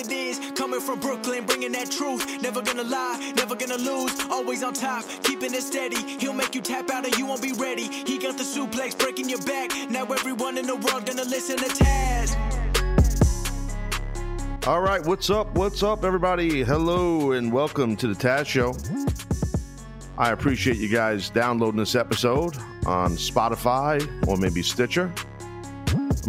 [0.00, 0.40] It is.
[0.52, 2.42] Coming from Brooklyn, bringing that truth.
[2.42, 4.18] Never gonna lie, never gonna lose.
[4.30, 5.96] Always on top, keeping it steady.
[6.18, 7.84] He'll make you tap out or you won't be ready.
[7.84, 9.70] He got the suplex breaking your back.
[9.90, 12.36] Now everyone in the world gonna listen to Taz.
[14.66, 15.54] All right, what's up?
[15.54, 16.62] What's up, everybody?
[16.62, 18.74] Hello, and welcome to the Taz Show.
[20.18, 25.12] I appreciate you guys downloading this episode on Spotify or maybe Stitcher,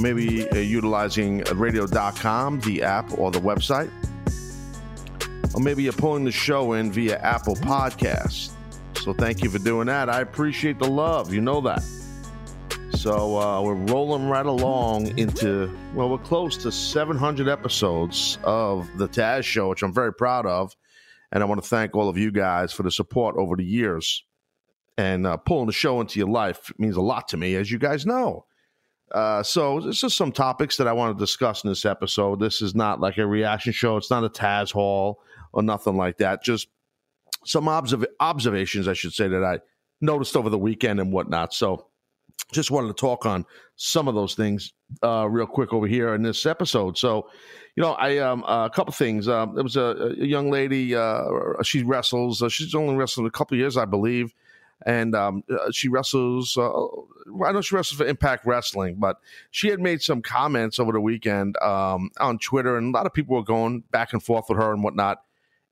[0.01, 3.91] maybe uh, utilizing radio.com, the app, or the website,
[5.53, 8.51] or maybe you're pulling the show in via Apple Podcasts.
[8.97, 10.09] So thank you for doing that.
[10.09, 11.33] I appreciate the love.
[11.33, 11.83] You know that.
[12.93, 19.07] So uh, we're rolling right along into, well, we're close to 700 episodes of The
[19.07, 20.75] Taz Show, which I'm very proud of.
[21.31, 24.23] And I want to thank all of you guys for the support over the years.
[24.97, 27.79] And uh, pulling the show into your life means a lot to me, as you
[27.79, 28.45] guys know.
[29.13, 32.39] Uh, so this is some topics that I want to discuss in this episode.
[32.39, 33.97] This is not like a reaction show.
[33.97, 35.21] It's not a Taz Hall
[35.53, 36.43] or nothing like that.
[36.43, 36.67] Just
[37.45, 39.59] some observ- observations, I should say, that I
[39.99, 41.53] noticed over the weekend and whatnot.
[41.53, 41.87] So
[42.51, 43.45] just wanted to talk on
[43.75, 44.73] some of those things
[45.03, 46.97] uh, real quick over here in this episode.
[46.97, 47.29] So,
[47.75, 49.27] you know, I um, uh, a couple things.
[49.27, 50.95] Um, there was a, a young lady.
[50.95, 51.23] Uh,
[51.63, 52.43] she wrestles.
[52.49, 54.33] She's only wrestled a couple years, I believe,
[54.85, 56.57] and um, uh, she wrestles.
[56.57, 56.71] Uh,
[57.45, 59.17] I know she wrestles for Impact Wrestling, but
[59.51, 63.13] she had made some comments over the weekend um, on Twitter, and a lot of
[63.13, 65.21] people were going back and forth with her and whatnot.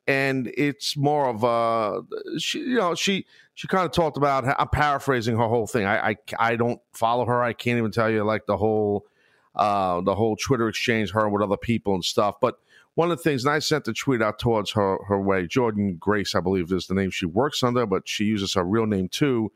[0.07, 2.01] And it's more of a
[2.39, 5.85] she you know she she kind of talked about i'm paraphrasing her whole thing.
[5.85, 7.43] I, I i don't follow her.
[7.43, 9.05] I can't even tell you like the whole
[9.55, 12.35] uh the whole twitter exchange her with other people and stuff.
[12.41, 12.55] But
[12.95, 15.97] one of the things and i sent the tweet out towards her her way Jordynne
[15.99, 19.07] Grace i believe is the name she works under but she uses her real name
[19.07, 19.51] too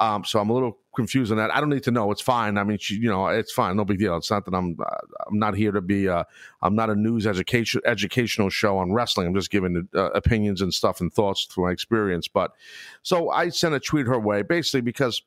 [0.00, 1.54] um, so I'm a little confused on that.
[1.54, 2.10] I don't need to know.
[2.10, 2.58] It's fine.
[2.58, 3.76] I mean, she, you know, it's fine.
[3.76, 4.16] No big deal.
[4.16, 4.76] It's not that I'm
[5.26, 6.08] I'm not here to be.
[6.08, 6.24] Uh,
[6.62, 9.26] I'm not a news education educational show on wrestling.
[9.26, 12.28] I'm just giving uh, opinions and stuff and thoughts through my experience.
[12.28, 12.52] But
[13.02, 15.22] so I sent a tweet her way, basically because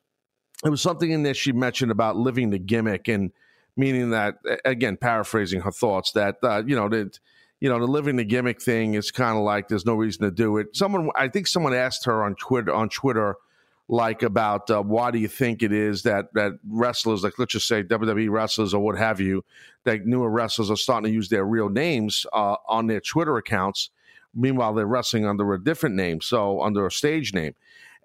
[0.63, 3.31] it was something in there she mentioned about living the gimmick and
[3.76, 7.20] meaning that again, paraphrasing her thoughts that uh, you know that
[7.62, 10.32] you know, the living the gimmick thing is kind of like there's no reason to
[10.32, 10.76] do it.
[10.76, 13.36] Someone, I think someone asked her on Twitter on Twitter
[13.88, 17.68] like about uh, why do you think it is that that wrestlers, like let's just
[17.68, 19.46] say WWE wrestlers or what have you,
[19.84, 23.92] that newer wrestlers are starting to use their real names uh, on their Twitter accounts.
[24.34, 27.54] Meanwhile, they're wrestling under a different name, so under a stage name.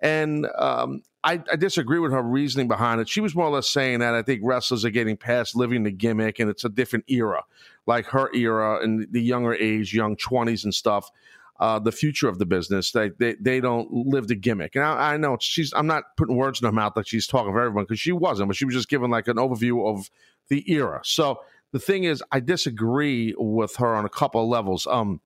[0.02, 3.08] And um, I, I, disagree with her reasoning behind it.
[3.08, 5.90] She was more or less saying that I think wrestlers are getting past living the
[5.90, 7.44] gimmick, and it's a different era,
[7.86, 11.10] like her era and the younger age, young twenties and stuff
[11.58, 12.92] uh, the future of the business.
[12.92, 14.74] They, they they don't live the gimmick.
[14.74, 15.72] And I, I know she's.
[15.74, 18.48] I'm not putting words in her mouth like she's talking for everyone because she wasn't,
[18.48, 20.10] but she was just giving like an overview of
[20.48, 21.00] the era.
[21.04, 21.40] So
[21.72, 24.86] the thing is, I disagree with her on a couple of levels.
[24.86, 25.20] Um,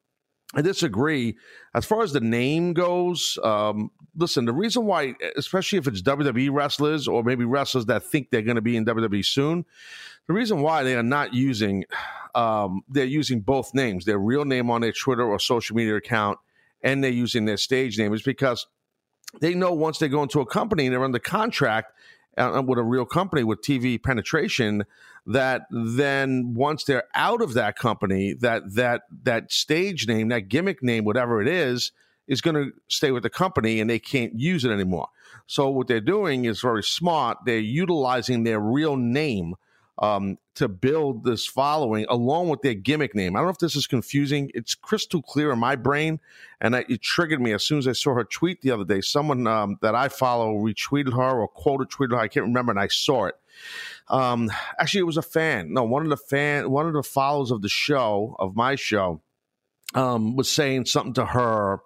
[0.54, 1.36] I disagree
[1.74, 3.38] as far as the name goes.
[3.42, 8.30] Um, listen, the reason why, especially if it's WWE wrestlers or maybe wrestlers that think
[8.30, 9.64] they're going to be in WWE soon,
[10.26, 11.84] the reason why they are not using,
[12.34, 16.38] um, they're using both names, their real name on their Twitter or social media account,
[16.82, 18.66] and they're using their stage name is because
[19.40, 21.92] they know once they go into a company and they're under contract
[22.36, 24.84] uh, with a real company with TV penetration,
[25.26, 30.82] that then once they're out of that company, that that that stage name, that gimmick
[30.82, 31.92] name, whatever it is,
[32.26, 35.08] is going to stay with the company and they can't use it anymore.
[35.46, 37.38] So what they're doing is very smart.
[37.44, 39.56] They're utilizing their real name
[39.98, 43.34] um, to build this following along with their gimmick name.
[43.34, 44.50] I don't know if this is confusing.
[44.52, 46.20] It's crystal clear in my brain,
[46.60, 49.00] and it triggered me as soon as I saw her tweet the other day.
[49.00, 52.18] Someone um, that I follow retweeted her or quoted tweeted her.
[52.18, 53.36] I can't remember, and I saw it.
[54.08, 55.72] Um, actually, it was a fan.
[55.72, 59.22] No, one of the fan, one of the followers of the show of my show,
[59.94, 61.80] um, was saying something to her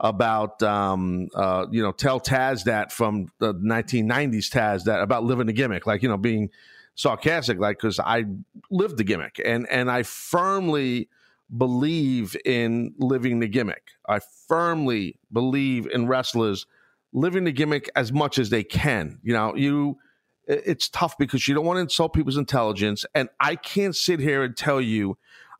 [0.00, 5.46] about um, uh, you know tell Taz that from the 1990s Taz that about living
[5.46, 6.48] the gimmick, like you know being
[6.94, 8.24] sarcastic, like because I
[8.70, 11.08] lived the gimmick, and and I firmly
[11.56, 13.88] believe in living the gimmick.
[14.08, 16.66] I firmly believe in wrestlers
[17.12, 19.18] living the gimmick as much as they can.
[19.22, 19.98] You know, you
[20.46, 24.42] it's tough because you don't want to insult people's intelligence, and I can't sit here
[24.42, 25.16] and tell you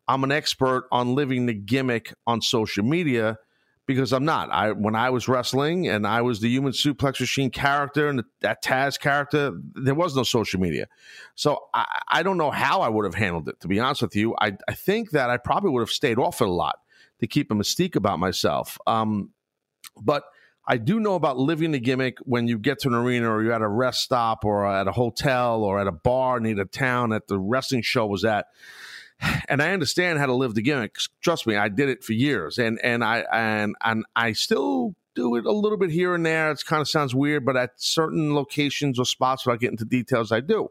[0.07, 3.39] I'm an expert on living the gimmick on social media
[3.87, 4.51] because I'm not.
[4.51, 8.25] I when I was wrestling and I was the human suplex machine character and the,
[8.41, 10.87] that Taz character, there was no social media.
[11.35, 13.61] So I, I don't know how I would have handled it.
[13.61, 16.41] To be honest with you, I I think that I probably would have stayed off
[16.41, 16.79] it a lot
[17.21, 18.79] to keep a mystique about myself.
[18.87, 19.31] Um,
[20.01, 20.25] but
[20.67, 23.53] I do know about living the gimmick when you get to an arena or you're
[23.53, 27.11] at a rest stop or at a hotel or at a bar near the town
[27.11, 28.47] that the wrestling show was at
[29.49, 30.97] and I understand how to live the gimmick.
[31.21, 35.37] Trust me, I did it for years, and and I and and I still do
[35.37, 36.51] it a little bit here and there.
[36.51, 40.33] It kind of sounds weird, but at certain locations or spots, without getting into details,
[40.33, 40.69] I do.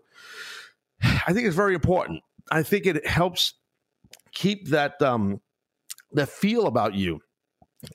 [1.01, 2.23] I think it's very important.
[2.51, 3.53] I think it helps
[4.33, 5.41] keep that um,
[6.11, 7.21] that feel about you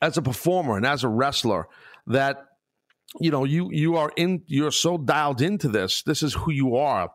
[0.03, 1.67] as a performer and as a wrestler
[2.07, 2.45] that
[3.21, 6.03] you know you you are in you're so dialed into this.
[6.03, 7.11] This is who you are.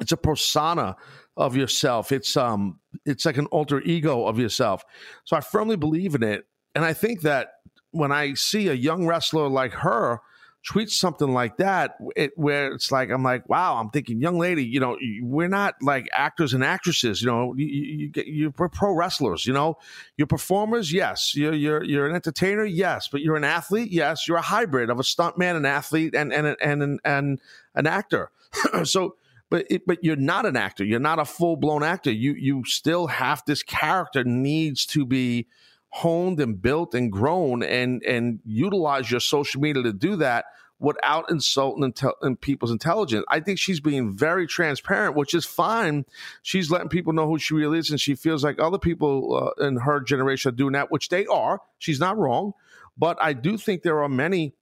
[0.00, 0.96] It's a persona
[1.36, 2.12] of yourself.
[2.12, 4.84] It's um it's like an alter ego of yourself.
[5.24, 6.46] So I firmly believe in it.
[6.74, 7.54] And I think that
[7.90, 10.20] when I see a young wrestler like her
[10.62, 14.64] tweet something like that, it, where it's like I'm like, wow, I'm thinking, young lady,
[14.64, 19.46] you know, we're not like actors and actresses, you know, you, you, are pro wrestlers,
[19.46, 19.78] you know,
[20.16, 24.36] you're performers, yes, you're you're you're an entertainer, yes, but you're an athlete, yes, you're
[24.36, 27.40] a hybrid of a stuntman, an athlete, and and and and, and
[27.74, 28.30] an actor.
[28.84, 29.16] so
[29.50, 30.84] but it, but you're not an actor.
[30.84, 32.10] You're not a full blown actor.
[32.12, 35.48] You you still have this character needs to be
[35.90, 40.46] honed and built and grown and and utilize your social media to do that
[40.78, 41.92] without insulting
[42.40, 43.24] people's intelligence.
[43.28, 46.06] I think she's being very transparent, which is fine.
[46.42, 49.66] She's letting people know who she really is, and she feels like other people uh,
[49.66, 51.60] in her generation are doing that, which they are.
[51.78, 52.54] She's not wrong,
[52.96, 54.54] but I do think there are many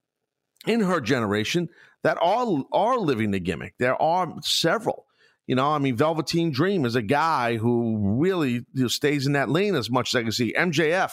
[0.67, 1.69] in her generation
[2.03, 3.75] that are are living the gimmick.
[3.79, 5.07] There are several.
[5.49, 9.33] You know, I mean, Velveteen Dream is a guy who really you know, stays in
[9.33, 10.53] that lane as much as I can see.
[10.53, 11.11] MJF,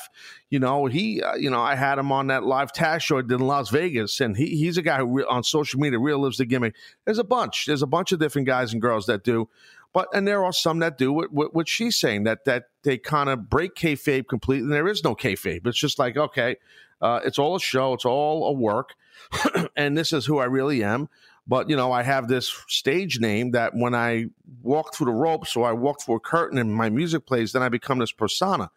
[0.50, 3.22] you know, he, uh, you know, I had him on that live Taz show I
[3.22, 6.20] did in Las Vegas, and he, he's a guy who re- on social media really
[6.20, 6.76] lives the gimmick.
[7.06, 7.66] There's a bunch.
[7.66, 9.48] There's a bunch of different guys and girls that do,
[9.94, 12.98] but and there are some that do what, what, what she's saying that that they
[12.98, 14.66] kind of break kayfabe completely.
[14.66, 15.66] And there is no kayfabe.
[15.66, 16.58] It's just like okay,
[17.00, 17.94] uh, it's all a show.
[17.94, 18.96] It's all a work
[19.76, 21.10] and this is who I really am.
[21.48, 24.26] But you know, I have this stage name that when I
[24.62, 27.62] walk through the ropes or I walk through a curtain and my music plays, then
[27.62, 28.72] I become this persona.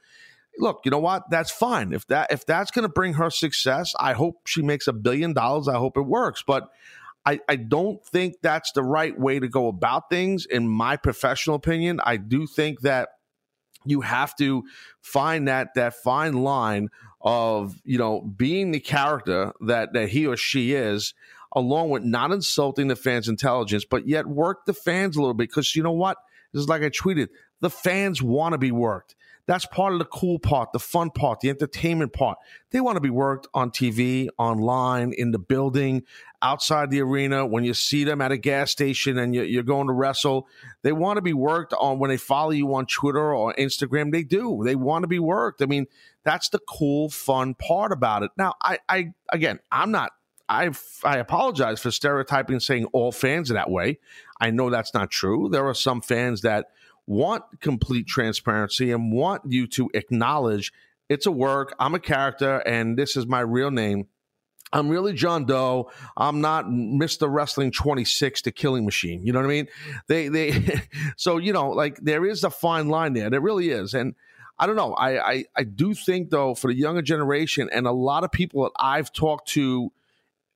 [0.59, 1.31] Look, you know what?
[1.31, 1.93] That's fine.
[1.93, 5.33] If that if that's going to bring her success, I hope she makes a billion
[5.33, 5.69] dollars.
[5.69, 6.43] I hope it works.
[6.47, 6.69] But
[7.25, 11.57] I, I don't think that's the right way to go about things, in my professional
[11.57, 12.01] opinion.
[12.05, 13.11] I do think that
[13.85, 14.65] you have to
[15.01, 16.89] find that that fine line
[17.21, 21.15] of you know being the character that that he or she is
[21.55, 25.49] along with not insulting the fans intelligence but yet work the fans a little bit
[25.49, 26.17] because you know what
[26.53, 27.29] this is like i tweeted
[27.61, 29.17] the fans want to be worked
[29.49, 32.37] that's part of the cool part, the fun part, the entertainment part.
[32.71, 36.03] They want to be worked on TV, online, in the building,
[36.43, 37.47] outside the arena.
[37.47, 40.49] When you see them at a gas station and you're going to wrestle,
[40.83, 44.13] they want to be worked on when they follow you on Twitter or Instagram.
[44.13, 44.61] They do.
[44.63, 45.63] They want to be worked.
[45.63, 45.87] I mean,
[46.29, 48.31] that's the cool, fun part about it.
[48.37, 50.13] Now, I, I again, I'm not
[50.47, 50.71] I
[51.03, 53.99] I apologize for stereotyping saying all fans are that way.
[54.39, 55.49] I know that's not true.
[55.51, 56.67] There are some fans that
[57.07, 60.73] want complete transparency and want you to acknowledge
[61.09, 61.75] it's a work.
[61.79, 64.09] I'm a character, and this is my real name.
[64.71, 65.91] I'm really John Doe.
[66.15, 67.27] I'm not Mr.
[67.33, 69.25] Wrestling 26, the killing machine.
[69.25, 69.69] You know what I mean?
[70.09, 70.83] They, they,
[71.17, 73.31] so, you know, like there is a fine line there.
[73.31, 73.95] There really is.
[73.95, 74.15] And
[74.59, 74.95] I don't know.
[74.95, 78.65] I, I, I do think, though, for the younger generation and a lot of people
[78.65, 79.93] that I've talked to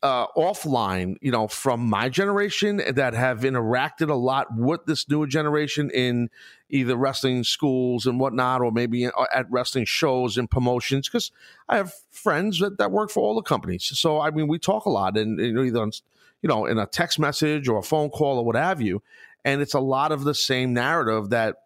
[0.02, 5.28] uh, offline, you know, from my generation that have interacted a lot with this newer
[5.28, 6.28] generation in
[6.68, 11.08] either wrestling schools and whatnot, or maybe uh, at wrestling shows and promotions.
[11.08, 11.30] Because
[11.68, 14.86] I have friends that, that work for all the companies, so I mean, we talk
[14.86, 15.92] a lot, and either on,
[16.40, 19.02] you know, in a text message or a phone call or what have you,
[19.44, 21.58] and it's a lot of the same narrative that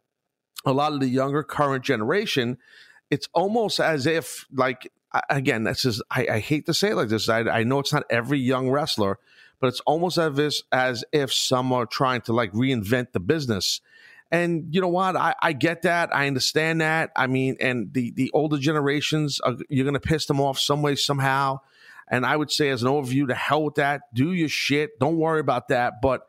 [0.67, 2.59] a lot of the younger current generation.
[3.11, 4.91] It's almost as if like
[5.31, 7.29] again, this is I, I, hate to say it like this.
[7.29, 9.19] I, I, know it's not every young wrestler,
[9.61, 13.81] but it's almost as if, as if some are trying to like reinvent the business.
[14.31, 15.17] And you know what?
[15.17, 16.15] I, I get that.
[16.15, 17.13] I understand that.
[17.15, 20.83] I mean, and the the older generations, are, you're going to piss them off some
[20.83, 21.61] way somehow.
[22.09, 24.03] And I would say, as an overview, to hell with that.
[24.13, 24.99] Do your shit.
[24.99, 26.03] Don't worry about that.
[26.03, 26.29] But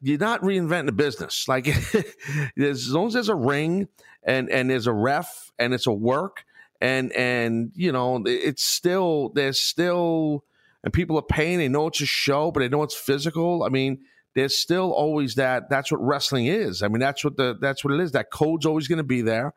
[0.00, 1.46] you're not reinventing the business.
[1.48, 1.68] Like
[2.58, 3.88] as long as there's a ring
[4.22, 6.44] and and there's a ref and it's a work
[6.80, 10.44] and and you know it's still there's still
[10.84, 13.64] and people are paying they know it's a show but they know it's physical.
[13.64, 14.00] I mean
[14.34, 16.82] there's still always that that's what wrestling is.
[16.82, 18.12] I mean that's what the that's what it is.
[18.12, 19.54] That code's always going to be there.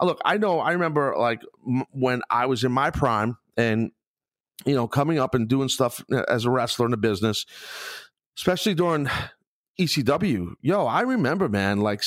[0.00, 3.92] Uh, look i know i remember like m- when i was in my prime And,
[4.64, 7.44] you know, coming up and doing stuff uh, as a wrestler in the business,
[8.36, 9.08] especially during
[9.78, 12.02] ECW, yo, I remember, man, like,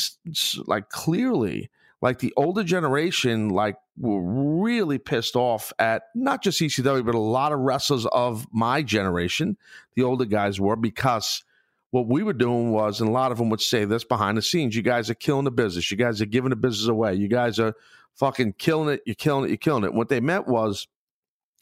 [0.65, 1.69] like clearly,
[2.01, 4.21] like the older generation, like were
[4.61, 9.57] really pissed off at not just ECW, but a lot of wrestlers of my generation.
[9.95, 11.43] The older guys were because
[11.91, 14.41] what we were doing was, and a lot of them would say this behind the
[14.41, 15.89] scenes: you guys are killing the business.
[15.89, 17.15] You guys are giving the business away.
[17.15, 17.73] You guys are
[18.15, 19.01] fucking killing it.
[19.05, 19.49] You're killing it.
[19.49, 19.93] You're killing it.
[19.93, 20.87] What they meant was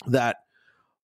[0.08, 0.38] that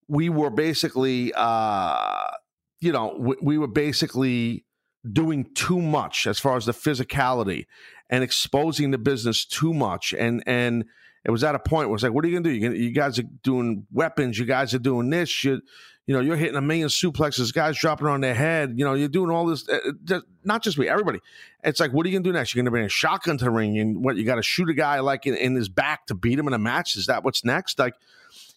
[0.08, 2.32] we were basically, uh,
[2.79, 4.65] you know, we, we were basically
[5.12, 7.66] doing too much as far as the physicality
[8.10, 10.86] and exposing the business too much and and
[11.25, 12.56] it was at a point where it's like, what are you gonna do?
[12.56, 14.39] You, gonna, you guys are doing weapons.
[14.39, 15.44] You guys are doing this.
[15.44, 15.62] You,
[16.08, 17.54] you know, you're hitting a million suplexes.
[17.54, 18.74] Guys dropping on their head.
[18.78, 19.68] You know, you're doing all this.
[19.68, 21.20] Uh, not just me, everybody.
[21.63, 22.56] It's like, what are you gonna do next?
[22.56, 24.16] You're gonna bring a shotgun to the ring, and what?
[24.16, 26.54] You got to shoot a guy like in, in his back to beat him in
[26.54, 26.96] a match.
[26.96, 27.78] Is that what's next?
[27.78, 27.96] Like,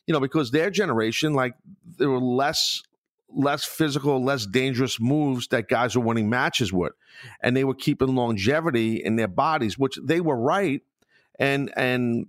[0.06, 1.54] you know, because their generation, like,
[1.99, 2.82] there were less
[3.34, 6.92] less physical, less dangerous moves that guys were winning matches with,
[7.42, 10.82] and they were keeping longevity in their bodies, which they were right.
[11.38, 12.26] And and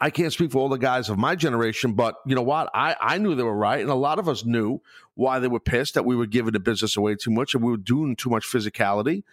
[0.00, 2.70] I can't speak for all the guys of my generation, but you know what?
[2.72, 3.80] I, I knew they were right.
[3.80, 4.80] And a lot of us knew
[5.14, 7.72] why they were pissed that we were giving the business away too much and we
[7.72, 9.24] were doing too much physicality.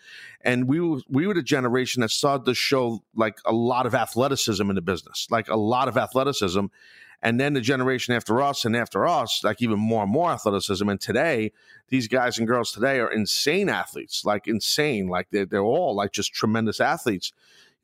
[0.42, 3.94] And we were, we were the generation that started to show like a lot of
[3.94, 6.66] athleticism in the business, like a lot of athleticism.
[7.22, 10.88] And then the generation after us and after us, like even more and more athleticism.
[10.88, 11.52] And today,
[11.90, 15.08] these guys and girls today are insane athletes, like insane.
[15.08, 17.32] Like they're, they're all like just tremendous athletes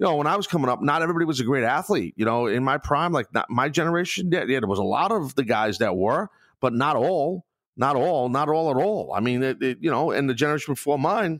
[0.01, 2.15] you know, when I was coming up, not everybody was a great athlete.
[2.17, 5.11] You know, in my prime, like not my generation, yeah, yeah, there was a lot
[5.11, 6.27] of the guys that were,
[6.59, 7.45] but not all,
[7.77, 9.13] not all, not all at all.
[9.13, 11.39] I mean, it, it, you know, and the generation before mine,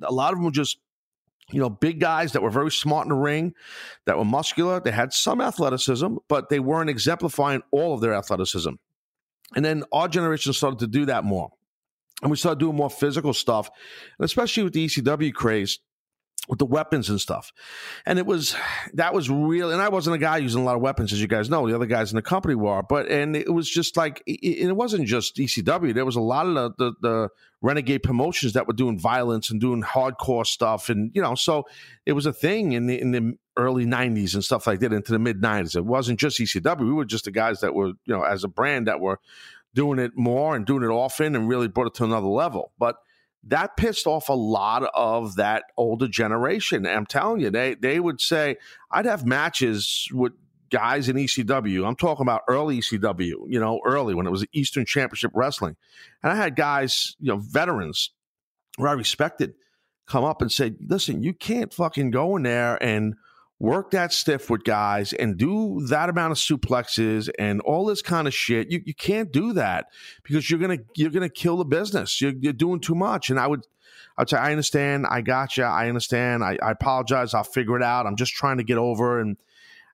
[0.00, 0.78] a lot of them were just,
[1.50, 3.54] you know, big guys that were very smart in the ring,
[4.06, 4.80] that were muscular.
[4.80, 8.72] They had some athleticism, but they weren't exemplifying all of their athleticism.
[9.56, 11.50] And then our generation started to do that more.
[12.20, 13.70] And we started doing more physical stuff,
[14.18, 15.78] and especially with the ECW craze
[16.48, 17.52] with the weapons and stuff.
[18.06, 18.56] And it was
[18.94, 19.70] that was real.
[19.70, 21.68] And I wasn't a guy using a lot of weapons, as you guys know.
[21.68, 24.76] The other guys in the company were, but and it was just like it, it
[24.76, 25.94] wasn't just ECW.
[25.94, 27.28] There was a lot of the, the, the
[27.60, 31.64] renegade promotions that were doing violence and doing hardcore stuff, and you know, so
[32.06, 35.12] it was a thing in the in the early '90s and stuff like that into
[35.12, 35.76] the mid '90s.
[35.76, 36.80] It wasn't just ECW.
[36.80, 39.18] We were just the guys that were you know as a brand that were
[39.74, 42.96] doing it more and doing it often and really brought it to another level, but
[43.44, 46.86] that pissed off a lot of that older generation.
[46.86, 48.56] I'm telling you, they they would say
[48.90, 50.32] I'd have matches with
[50.70, 51.86] guys in ECW.
[51.86, 55.76] I'm talking about early ECW, you know, early when it was Eastern Championship Wrestling.
[56.22, 58.10] And I had guys, you know, veterans
[58.76, 59.54] who I respected
[60.06, 63.14] come up and say, listen, you can't fucking go in there and
[63.60, 68.26] work that stiff with guys and do that amount of suplexes and all this kind
[68.26, 68.70] of shit.
[68.70, 69.86] You, you can't do that
[70.22, 72.20] because you're gonna you're gonna kill the business.
[72.20, 73.30] You're, you're doing too much.
[73.30, 73.66] And I would
[74.16, 75.06] I'd say I understand.
[75.08, 75.64] I got you.
[75.64, 76.42] I understand.
[76.42, 77.34] I, I apologize.
[77.34, 78.06] I'll figure it out.
[78.06, 79.36] I'm just trying to get over and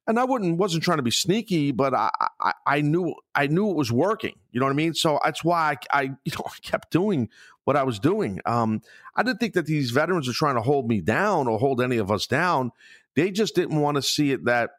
[0.06, 3.70] and I wouldn't wasn't trying to be sneaky, but I, I, I knew I knew
[3.70, 4.34] it was working.
[4.52, 4.94] You know what I mean?
[4.94, 7.28] So that's why I, I you know I kept doing
[7.64, 8.40] what I was doing.
[8.46, 8.82] Um,
[9.16, 11.96] I didn't think that these veterans were trying to hold me down or hold any
[11.96, 12.72] of us down.
[13.14, 14.70] They just didn't want to see it that,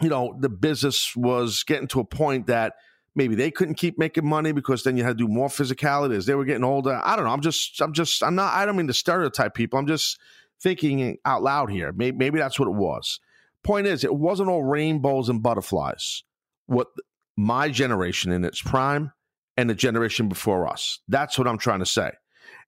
[0.00, 2.74] you know, the business was getting to a point that
[3.14, 6.26] maybe they couldn't keep making money because then you had to do more physicality as
[6.26, 7.00] they were getting older.
[7.04, 7.32] I don't know.
[7.32, 9.78] I'm just, I'm just, I'm not, I don't mean to stereotype people.
[9.78, 10.18] I'm just
[10.60, 11.92] thinking out loud here.
[11.92, 13.20] Maybe, maybe that's what it was.
[13.64, 16.22] Point is, it wasn't all rainbows and butterflies.
[16.66, 16.88] What
[17.36, 19.12] my generation in its prime
[19.56, 21.00] and the generation before us.
[21.08, 22.12] That's what I'm trying to say.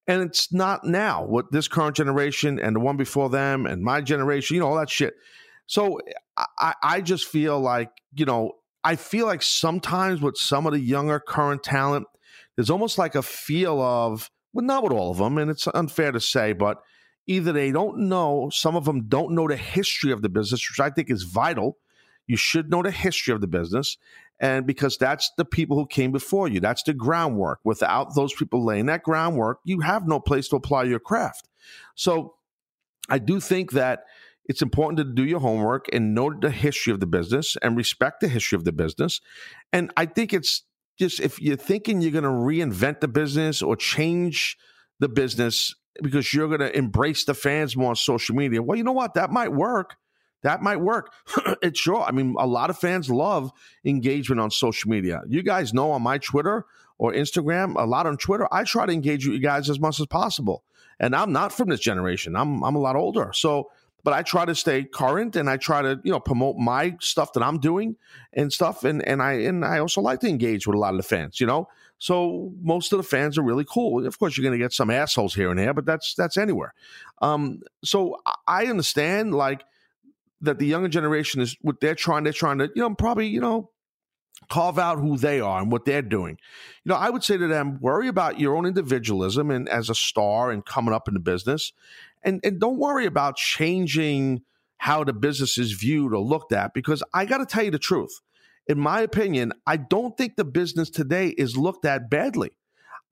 [0.06, 4.00] And it's not now what this current generation and the one before them and my
[4.00, 5.14] generation, you know, all that shit.
[5.66, 6.00] So
[6.58, 10.80] I, I just feel like, you know, I feel like sometimes with some of the
[10.80, 12.06] younger current talent,
[12.56, 16.10] there's almost like a feel of, well, not with all of them, and it's unfair
[16.10, 16.82] to say, but
[17.26, 20.80] either they don't know, some of them don't know the history of the business, which
[20.80, 21.78] I think is vital.
[22.26, 23.96] You should know the history of the business
[24.40, 26.60] and because that's the people who came before you.
[26.60, 27.60] That's the groundwork.
[27.62, 31.48] Without those people laying that groundwork you have no place to apply your craft.
[31.94, 32.34] So
[33.08, 34.04] i do think that
[34.46, 38.20] it's important to do your homework and know the history of the business and respect
[38.20, 39.20] the history of the business.
[39.72, 40.62] And i think it's
[40.98, 44.56] just if you're thinking you're going to reinvent the business or change
[44.98, 48.84] the business because you're going to embrace the fans more on social media well you
[48.84, 49.96] know what that might work
[50.42, 51.12] that might work.
[51.62, 52.02] it's sure.
[52.02, 53.52] I mean, a lot of fans love
[53.84, 55.22] engagement on social media.
[55.28, 56.64] You guys know on my Twitter
[56.98, 60.00] or Instagram, a lot on Twitter, I try to engage with you guys as much
[60.00, 60.64] as possible.
[60.98, 62.36] And I'm not from this generation.
[62.36, 63.32] I'm I'm a lot older.
[63.34, 63.70] So
[64.02, 67.32] but I try to stay current and I try to you know promote my stuff
[67.34, 67.96] that I'm doing
[68.32, 70.98] and stuff, and and I and I also like to engage with a lot of
[70.98, 71.68] the fans, you know.
[72.00, 74.06] So most of the fans are really cool.
[74.06, 76.72] Of course, you're going to get some assholes here and there, but that's that's anywhere.
[77.20, 78.16] Um, so
[78.48, 79.64] I understand like
[80.40, 82.24] that the younger generation is what they're trying.
[82.24, 83.70] They're trying to you know probably you know
[84.48, 86.38] carve out who they are and what they're doing.
[86.84, 89.94] You know, I would say to them, worry about your own individualism and as a
[89.94, 91.74] star and coming up in the business,
[92.22, 94.40] and and don't worry about changing
[94.78, 97.78] how the business is viewed or looked at because I got to tell you the
[97.78, 98.22] truth.
[98.66, 102.50] In my opinion, I don't think the business today is looked at badly.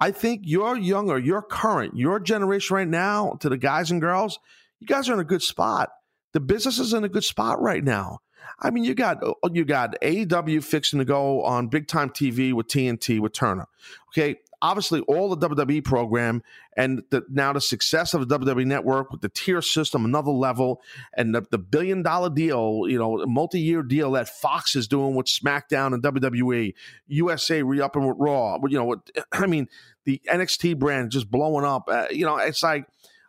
[0.01, 4.39] I think you're younger, you're current, your generation right now to the guys and girls,
[4.79, 5.91] you guys are in a good spot.
[6.33, 8.21] The business is in a good spot right now.
[8.61, 12.53] I mean, you got uh, you got AEW fixing to go on big time TV
[12.53, 13.67] with TNT with Turner.
[14.11, 16.43] Okay, obviously all the WWE program
[16.77, 20.81] and the, now the success of the WWE network with the tier system, another level,
[21.17, 25.15] and the, the billion dollar deal, you know, multi year deal that Fox is doing
[25.15, 26.75] with SmackDown and WWE,
[27.07, 28.59] USA re upping with Raw.
[28.69, 28.97] You know,
[29.33, 29.69] I mean,
[30.05, 31.85] the NXT brand just blowing up.
[31.89, 32.87] Uh, you know, it's like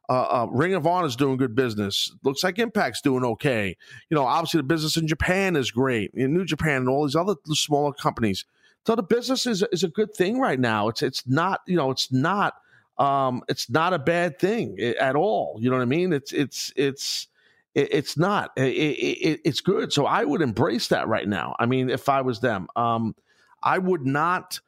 [0.09, 2.12] uh, uh, Ring of Honor is doing good business.
[2.24, 3.77] Looks like Impact's doing okay.
[4.09, 6.12] You know, obviously the business in Japan is great.
[6.15, 8.43] In New Japan and all these other smaller companies.
[8.86, 10.89] So the business is is a good thing right now.
[10.89, 12.55] It's it's not you know it's not
[12.98, 15.57] um it's not a bad thing at all.
[15.59, 16.13] You know what I mean?
[16.13, 17.27] It's it's it's
[17.75, 18.51] it's not.
[18.57, 19.93] It, it, it's good.
[19.93, 21.55] So I would embrace that right now.
[21.59, 23.15] I mean, if I was them, um,
[23.62, 24.59] I would not.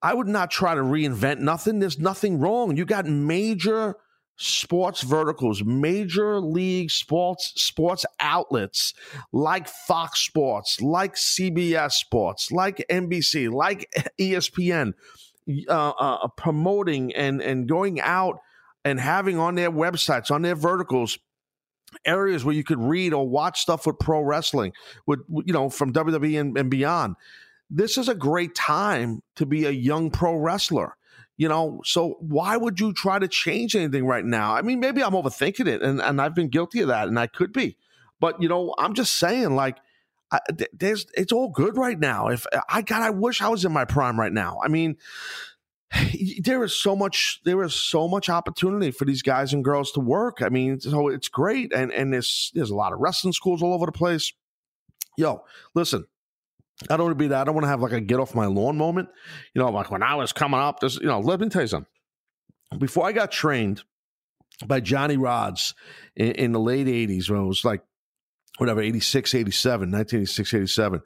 [0.00, 1.80] I would not try to reinvent nothing.
[1.80, 2.76] There's nothing wrong.
[2.76, 3.96] You got major
[4.38, 8.94] sports verticals, major league sports sports outlets
[9.32, 14.94] like Fox Sports, like CBS Sports, like NBC, like ESPN,
[15.68, 18.38] uh, uh, promoting and and going out
[18.84, 21.18] and having on their websites, on their verticals,
[22.04, 24.72] areas where you could read or watch stuff with pro wrestling,
[25.06, 27.16] with you know from WWE and, and beyond.
[27.70, 30.96] This is a great time to be a young pro wrestler
[31.38, 34.54] you know, so why would you try to change anything right now?
[34.54, 37.28] I mean, maybe I'm overthinking it, and, and I've been guilty of that, and I
[37.28, 37.76] could be.
[38.20, 39.78] But you know, I'm just saying, like,
[40.32, 40.40] I,
[40.72, 42.26] there's it's all good right now.
[42.28, 44.58] If uh, I God, I wish I was in my prime right now.
[44.62, 44.96] I mean,
[46.42, 50.00] there is so much there is so much opportunity for these guys and girls to
[50.00, 50.42] work.
[50.42, 53.74] I mean, so it's great, and and there's there's a lot of wrestling schools all
[53.74, 54.32] over the place.
[55.16, 56.04] Yo, listen,
[56.88, 57.40] I don't want to be that.
[57.40, 59.08] I don't want to have like a get off my lawn moment.
[59.54, 61.68] You know, like when I was coming up, this, you know, let me tell you
[61.68, 61.90] something.
[62.78, 63.82] Before I got trained
[64.64, 65.74] by Johnny Rodz
[66.14, 67.82] in, in the late 80s, when it was like,
[68.58, 71.02] whatever, 86, 87, 1986, 87,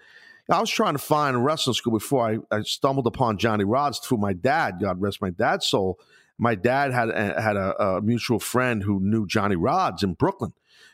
[0.51, 4.03] I was trying to find a wrestling school before I, I stumbled upon Johnny Rodz
[4.03, 4.79] through my dad.
[4.81, 5.99] God rest my dad's soul.
[6.39, 10.53] My dad had uh, had a, a mutual friend who knew Johnny Rodz in Brooklyn,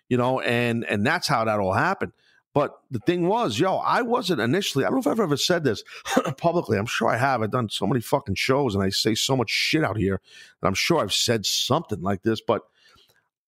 [0.08, 2.12] you know, and and that's how that all happened.
[2.58, 5.62] But the thing was, yo, I wasn't initially, I don't know if I've ever said
[5.62, 5.84] this
[6.38, 6.76] publicly.
[6.76, 7.40] I'm sure I have.
[7.40, 10.20] I've done so many fucking shows and I say so much shit out here.
[10.60, 12.62] And I'm sure I've said something like this, but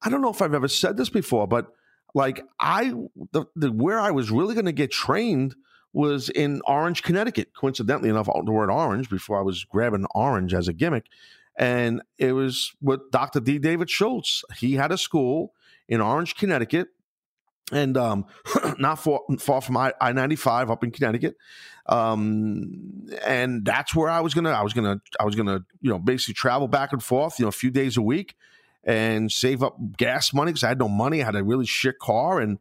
[0.01, 1.73] I don't know if I've ever said this before, but
[2.15, 2.93] like I,
[3.33, 5.57] the, the where I was really going to get trained
[5.93, 7.53] was in Orange, Connecticut.
[7.53, 11.07] Coincidentally enough, the word orange before I was grabbing orange as a gimmick.
[11.59, 13.41] And it was with Dr.
[13.41, 13.59] D.
[13.59, 14.45] David Schultz.
[14.57, 15.53] He had a school
[15.89, 16.91] in Orange, Connecticut
[17.71, 18.27] and um,
[18.79, 21.37] not far, far from I ninety five up in Connecticut,
[21.87, 25.99] um, and that's where I was gonna I was gonna I was gonna you know
[25.99, 28.37] basically travel back and forth you know a few days a week
[28.85, 31.23] and save up gas money because I had no money.
[31.23, 32.59] I had a really shit car and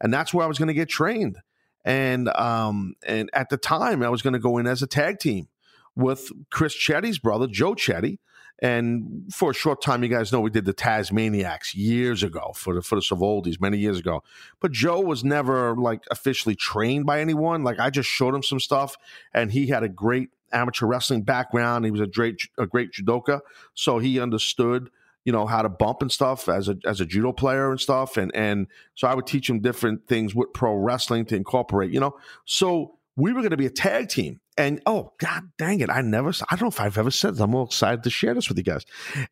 [0.00, 1.38] and that's where I was gonna get trained.
[1.84, 5.48] And um and at the time I was gonna go in as a tag team
[5.94, 8.18] with Chris Chetti's brother Joe Chetti
[8.62, 12.74] and for a short time, you guys know we did the Tasmaniacs years ago for
[12.74, 14.22] the for the Savoldis many years ago.
[14.60, 17.64] But Joe was never like officially trained by anyone.
[17.64, 18.96] Like I just showed him some stuff,
[19.32, 21.84] and he had a great amateur wrestling background.
[21.84, 23.40] He was a great a great judoka,
[23.74, 24.90] so he understood
[25.24, 28.16] you know how to bump and stuff as a as a judo player and stuff.
[28.16, 31.92] And and so I would teach him different things with pro wrestling to incorporate.
[31.92, 34.40] You know, so we were going to be a tag team.
[34.60, 37.40] And oh, god dang it, I never, I don't know if I've ever said this.
[37.40, 38.84] I'm all excited to share this with you guys.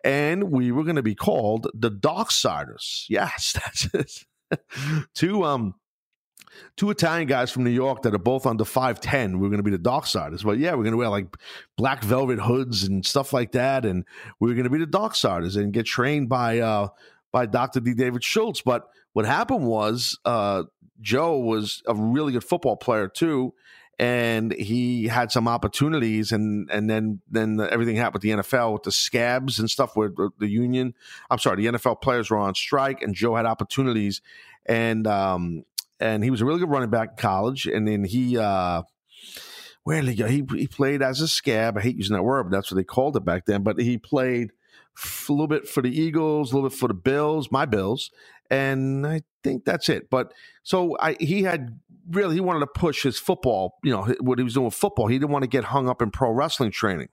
[0.03, 3.05] And we were going to be called the Darksiders.
[3.11, 3.53] Yes,
[3.93, 4.59] that's it.
[5.15, 5.75] two, um,
[6.79, 9.33] two Italian guys from New York that are both under 5'10.
[9.33, 10.43] We we're going to be the Darksiders.
[10.43, 11.27] But yeah, we're going to wear like
[11.77, 13.85] black velvet hoods and stuff like that.
[13.85, 14.07] And
[14.41, 16.89] we we're going to be the Darksiders and get trained by, uh,
[17.33, 17.81] by Dr.
[17.81, 17.93] D.
[17.93, 18.63] David Schultz.
[18.63, 20.63] But what happened was, uh,
[21.03, 23.53] Joe was a really good football player too
[23.99, 28.83] and he had some opportunities, and and then then everything happened with the NFL with
[28.85, 30.95] the scabs and stuff where the, union.
[31.31, 34.21] I'm sorry, the NFL players were on strike, and Joe had opportunities,
[34.67, 35.65] and um
[36.01, 38.39] and he was a really good running back in college, and then he.
[38.39, 38.83] uh
[39.85, 40.27] where did he go?
[40.27, 41.79] He, he played as a scab.
[41.79, 43.63] I hate using that word, but that's what they called it back then.
[43.63, 44.51] But he played
[45.31, 48.11] a little bit for the Eagles, a little bit for the Bills, my Bills,
[48.51, 50.11] and I think that's it.
[50.11, 50.33] But
[50.63, 54.45] so I, he had really he wanted to push his football, you know, what he
[54.45, 55.07] was doing with football.
[55.07, 57.09] He didn't want to get hung up in pro wrestling training.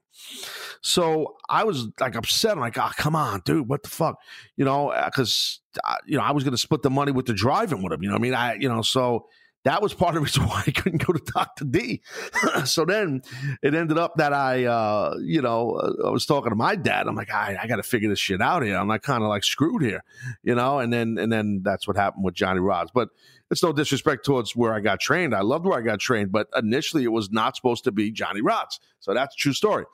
[0.80, 2.52] So I was like upset.
[2.52, 4.18] I'm like, oh, come on, dude, what the fuck,
[4.56, 4.92] you know?
[5.04, 7.92] Because uh, you know I was going to split the money with the driving with
[7.92, 8.02] him.
[8.02, 9.26] You know, I mean, I you know so
[9.66, 11.64] that was part of the reason why I couldn't go to Dr.
[11.64, 12.00] D.
[12.64, 13.22] so then
[13.62, 17.08] it ended up that I, uh, you know, I was talking to my dad.
[17.08, 18.76] I'm like, I, I got to figure this shit out here.
[18.76, 20.04] I'm like kind of like screwed here,
[20.44, 20.78] you know.
[20.78, 22.88] And then and then that's what happened with Johnny Rodz.
[22.94, 23.08] But
[23.50, 25.34] it's no disrespect towards where I got trained.
[25.34, 28.40] I loved where I got trained, but initially it was not supposed to be Johnny
[28.40, 28.78] Rodz.
[29.00, 29.84] So that's true story.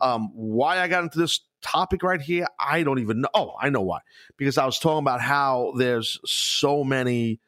[0.00, 3.28] Um, why I got into this topic right here, I don't even know.
[3.34, 4.00] Oh, I know why.
[4.36, 7.40] Because I was talking about how there's so many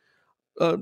[0.60, 0.76] uh,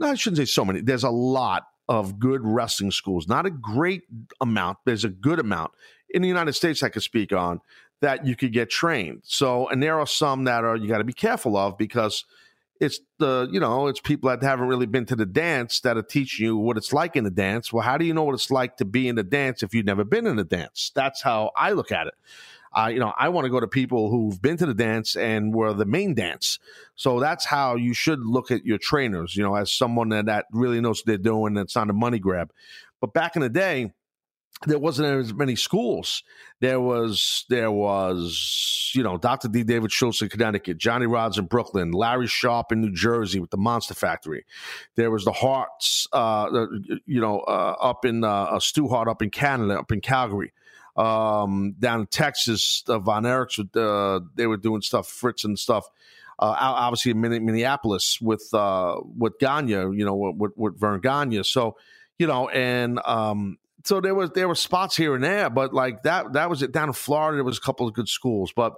[0.00, 0.80] I shouldn't say so many.
[0.80, 3.28] There's a lot of good wrestling schools.
[3.28, 4.02] Not a great
[4.40, 4.78] amount.
[4.86, 5.72] There's a good amount
[6.10, 7.60] in the United States I could speak on
[8.00, 9.22] that you could get trained.
[9.24, 12.24] So, and there are some that are you got to be careful of because
[12.80, 16.02] it's the you know it's people that haven't really been to the dance that are
[16.02, 17.72] teaching you what it's like in the dance.
[17.72, 19.86] Well, how do you know what it's like to be in the dance if you've
[19.86, 20.90] never been in the dance?
[20.94, 22.14] That's how I look at it.
[22.72, 25.54] Uh, you know, I want to go to people who've been to the dance and
[25.54, 26.58] were the main dance.
[26.96, 30.46] So that's how you should look at your trainers, you know, as someone that, that
[30.50, 31.54] really knows what they're doing.
[31.54, 32.52] That's not a money grab.
[33.00, 33.92] But back in the day,
[34.66, 36.22] there wasn't as many schools.
[36.60, 39.48] There was there was you know Dr.
[39.48, 39.62] D.
[39.62, 43.56] David Schultz in Connecticut, Johnny Rodz in Brooklyn, Larry Sharpe in New Jersey with the
[43.56, 44.46] Monster Factory.
[44.96, 46.66] There was the Hearts, uh,
[47.06, 50.52] you know, uh, up in uh, Stu Hart up in Canada, up in Calgary
[50.96, 52.82] um, down in Texas.
[52.88, 55.88] Uh, Von Erichs, uh, they were doing stuff, Fritz and stuff.
[56.36, 61.44] Uh, obviously in Minneapolis with uh, with Gagne, you know, with, with Verne Gagne.
[61.44, 61.76] So,
[62.18, 66.02] you know, and um, so there was there were spots here and there, but like
[66.04, 66.72] that that was it.
[66.72, 68.74] Down in Florida, there was a couple of good schools, but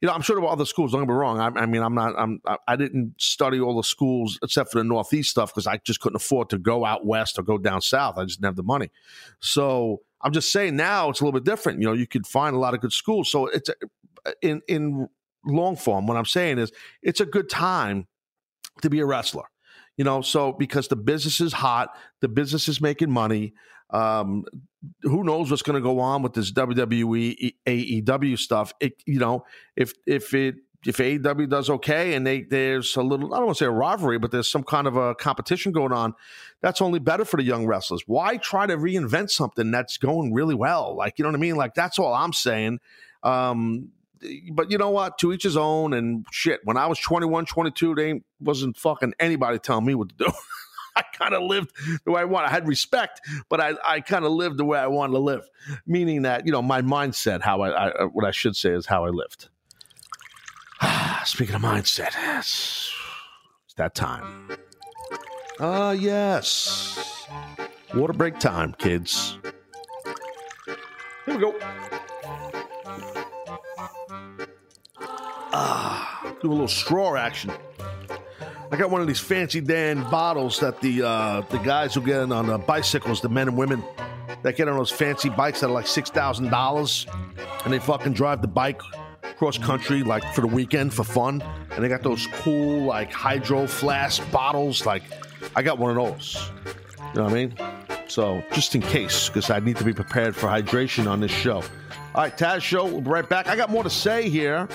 [0.00, 0.90] you know, I'm sure there were other schools.
[0.90, 1.38] Don't get me wrong.
[1.38, 2.14] I, I mean, I'm not.
[2.18, 2.40] I'm.
[2.66, 6.16] I didn't study all the schools except for the Northeast stuff because I just couldn't
[6.16, 8.18] afford to go out west or go down south.
[8.18, 8.90] I just didn't have the money.
[9.38, 11.80] So I'm just saying now it's a little bit different.
[11.80, 13.30] You know, you could find a lot of good schools.
[13.30, 15.06] So it's uh, in in
[15.46, 16.08] long form.
[16.08, 18.08] What I'm saying is it's a good time
[18.82, 19.44] to be a wrestler.
[19.96, 23.54] You know, so because the business is hot, the business is making money.
[23.92, 24.44] Um,
[25.02, 28.72] who knows what's going to go on with this WWE AEW stuff?
[28.80, 29.44] It, you know,
[29.76, 33.58] if if it if AEW does okay and they there's a little I don't want
[33.58, 36.14] to say a rivalry, but there's some kind of a competition going on,
[36.60, 38.02] that's only better for the young wrestlers.
[38.06, 40.96] Why try to reinvent something that's going really well?
[40.96, 41.56] Like you know what I mean?
[41.56, 42.80] Like that's all I'm saying.
[43.22, 43.90] Um,
[44.52, 45.18] but you know what?
[45.18, 45.92] To each his own.
[45.92, 50.14] And shit, when I was 21, 22, they wasn't fucking anybody telling me what to
[50.16, 50.32] do.
[50.96, 51.72] I kind of lived
[52.04, 52.46] the way I want.
[52.46, 55.48] I had respect, but I, I kind of lived the way I wanted to live.
[55.86, 59.04] Meaning that you know my mindset, how I, I what I should say is how
[59.04, 59.48] I lived.
[61.24, 62.92] Speaking of mindset, it's,
[63.64, 64.48] it's that time.
[65.60, 67.26] Ah, uh, yes.
[67.94, 69.38] Water break time, kids.
[71.26, 71.54] Here we go.
[75.54, 77.52] Ah, do a little straw action.
[78.72, 82.32] I got one of these fancy Dan bottles that the uh, the guys who get
[82.32, 83.84] on the bicycles, the men and women
[84.42, 87.06] that get on those fancy bikes that are like six thousand dollars,
[87.64, 88.80] and they fucking drive the bike
[89.36, 93.66] cross country like for the weekend for fun, and they got those cool like hydro
[93.66, 94.86] flask bottles.
[94.86, 95.02] Like
[95.54, 96.50] I got one of those.
[97.12, 97.54] You know what I mean?
[98.08, 101.62] So just in case, because I need to be prepared for hydration on this show.
[102.14, 103.48] All right, Taz Show, we'll be right back.
[103.48, 104.68] I got more to say here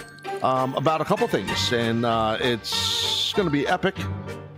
[0.43, 3.97] um, about a couple things, and uh, it's going to be epic.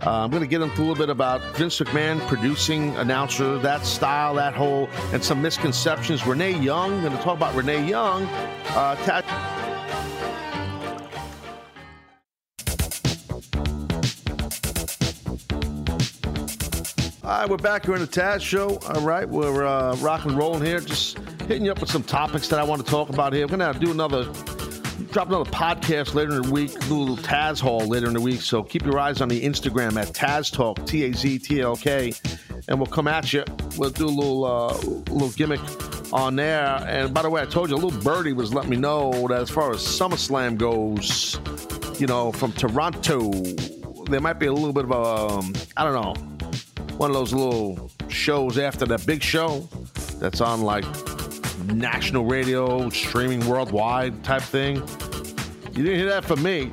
[0.02, 3.84] Uh, I'm going to get into a little bit about Vince McMahon producing announcer, that
[3.84, 6.26] style, that whole, and some misconceptions.
[6.26, 8.24] Renee Young, going to talk about Renee Young.
[8.68, 9.24] Uh, Taz.
[17.22, 18.78] All right, we're back here in the Taz Show.
[18.88, 22.48] All right, we're uh, rock and rolling here, just hitting you up with some topics
[22.48, 23.46] that I want to talk about here.
[23.46, 24.24] We're going to do another,
[25.10, 28.20] drop another podcast later in the week, do a little Taz Hall later in the
[28.20, 28.40] week.
[28.42, 31.76] So keep your eyes on the Instagram at Taz Talk, T A Z T L
[31.76, 32.12] K,
[32.68, 33.44] and we'll come at you.
[33.76, 34.74] We'll do a little, uh,
[35.12, 35.60] little gimmick
[36.12, 36.64] on there.
[36.86, 39.40] And by the way, I told you, a little birdie was letting me know that
[39.40, 41.38] as far as SummerSlam goes,
[42.00, 43.30] you know, from Toronto,
[44.10, 46.30] there might be a little bit of a, um, I don't know
[47.00, 49.66] one of those little shows after that big show
[50.18, 50.84] that's on like
[51.66, 54.76] national radio, streaming worldwide type thing.
[55.72, 56.70] You didn't hear that from me.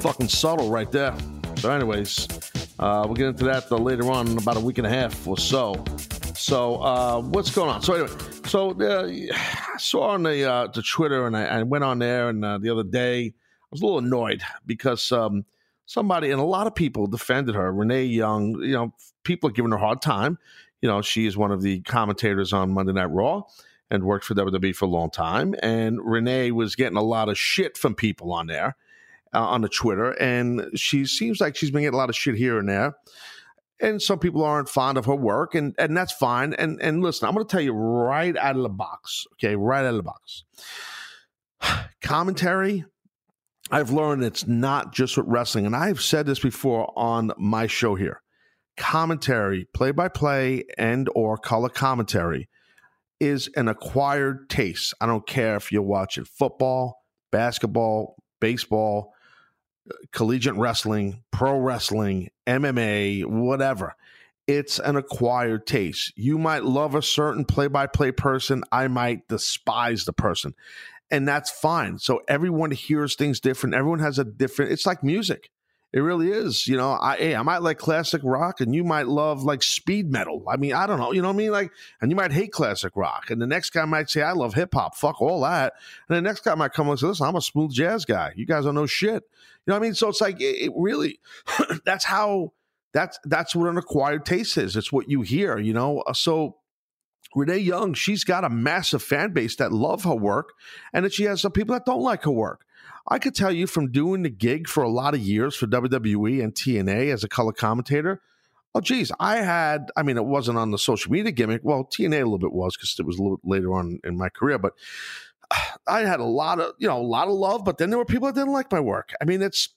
[0.00, 1.14] Fucking subtle right there.
[1.56, 2.28] So, anyways,
[2.78, 5.26] uh, we'll get into that uh, later on in about a week and a half
[5.26, 5.82] or so.
[6.34, 7.82] So, uh, what's going on?
[7.82, 8.10] So, anyway,
[8.46, 12.28] so uh, I saw on the uh, the Twitter, and I, I went on there,
[12.28, 13.32] and uh, the other day I
[13.70, 15.44] was a little annoyed because um,
[15.86, 17.72] somebody and a lot of people defended her.
[17.72, 18.92] Renee Young, you know,
[19.22, 20.38] people are giving her a hard time.
[20.84, 23.44] You know, she is one of the commentators on Monday Night Raw
[23.90, 25.54] and worked for WWE for a long time.
[25.62, 28.76] And Renee was getting a lot of shit from people on there,
[29.32, 30.10] uh, on the Twitter.
[30.10, 32.98] And she seems like she's been getting a lot of shit here and there.
[33.80, 36.52] And some people aren't fond of her work, and, and that's fine.
[36.52, 39.86] And and listen, I'm going to tell you right out of the box, okay, right
[39.86, 40.44] out of the box.
[42.02, 42.84] Commentary
[43.70, 47.94] I've learned it's not just with wrestling, and I've said this before on my show
[47.94, 48.20] here.
[48.76, 52.48] Commentary, play by play, and or color commentary
[53.20, 54.94] is an acquired taste.
[55.00, 59.12] I don't care if you're watching football, basketball, baseball,
[60.12, 63.94] collegiate wrestling, pro wrestling, MMA, whatever.
[64.46, 66.12] It's an acquired taste.
[66.16, 68.62] You might love a certain play by play person.
[68.70, 70.54] I might despise the person
[71.10, 71.98] and that's fine.
[71.98, 73.74] So everyone hears things different.
[73.74, 74.72] Everyone has a different.
[74.72, 75.50] It's like music.
[75.94, 76.66] It really is.
[76.66, 80.10] You know, I hey, I might like classic rock, and you might love like speed
[80.10, 80.44] metal.
[80.48, 81.12] I mean, I don't know.
[81.12, 81.52] You know what I mean?
[81.52, 84.54] Like, and you might hate classic rock, and the next guy might say, "I love
[84.54, 85.74] hip hop." Fuck all that.
[86.08, 88.32] And the next guy might come and say, "Listen, I'm a smooth jazz guy.
[88.34, 89.94] You guys don't know shit." You know what I mean?
[89.94, 91.20] So it's like it, it really.
[91.86, 92.54] that's how.
[92.92, 94.74] That's that's what an acquired taste is.
[94.74, 95.58] It's what you hear.
[95.58, 96.00] You know.
[96.00, 96.56] Uh, so
[97.36, 100.54] Renee Young, she's got a massive fan base that love her work,
[100.92, 102.64] and that she has some people that don't like her work.
[103.08, 106.42] I could tell you from doing the gig for a lot of years for WWE
[106.42, 108.22] and TNA as a color commentator.
[108.74, 111.60] Oh, geez, I had, I mean, it wasn't on the social media gimmick.
[111.62, 114.30] Well, TNA a little bit was because it was a little later on in my
[114.30, 114.72] career, but
[115.86, 118.04] I had a lot of, you know, a lot of love, but then there were
[118.04, 119.12] people that didn't like my work.
[119.20, 119.68] I mean, it's,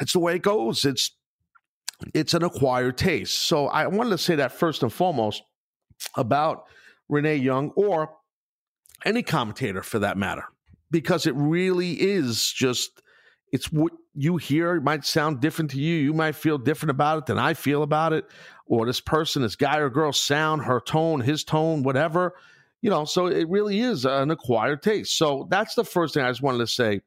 [0.00, 0.84] it's the way it goes.
[0.84, 1.12] It's,
[2.14, 3.38] it's an acquired taste.
[3.38, 5.42] So I wanted to say that first and foremost
[6.16, 6.64] about
[7.08, 8.10] Renee Young or
[9.04, 10.44] any commentator for that matter,
[10.90, 13.02] because it really is just
[13.52, 14.76] it's what you hear.
[14.76, 15.96] It might sound different to you.
[15.96, 18.26] You might feel different about it than I feel about it,
[18.66, 22.34] or this person, this guy or girl, sound, her tone, his tone, whatever.
[22.82, 25.16] You know, so it really is an acquired taste.
[25.16, 27.00] So that's the first thing I just wanted to say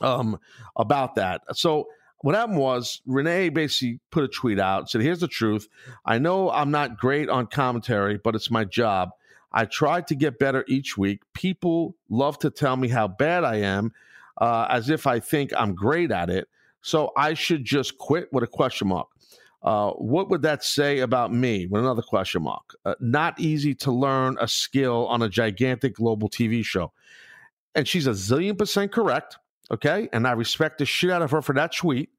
[0.00, 0.38] um,
[0.76, 1.42] about that.
[1.52, 1.86] So
[2.20, 5.68] what happened was Renee basically put a tweet out, said, Here's the truth.
[6.04, 9.10] I know I'm not great on commentary, but it's my job.
[9.52, 11.22] I try to get better each week.
[11.32, 13.92] People love to tell me how bad I am,
[14.38, 16.48] uh, as if I think I'm great at it.
[16.82, 19.08] So I should just quit with a question mark.
[19.62, 21.66] Uh, what would that say about me?
[21.66, 22.76] With another question mark.
[22.84, 26.92] Uh, not easy to learn a skill on a gigantic global TV show.
[27.74, 29.36] And she's a zillion percent correct.
[29.70, 30.08] Okay.
[30.12, 32.10] And I respect the shit out of her for that tweet.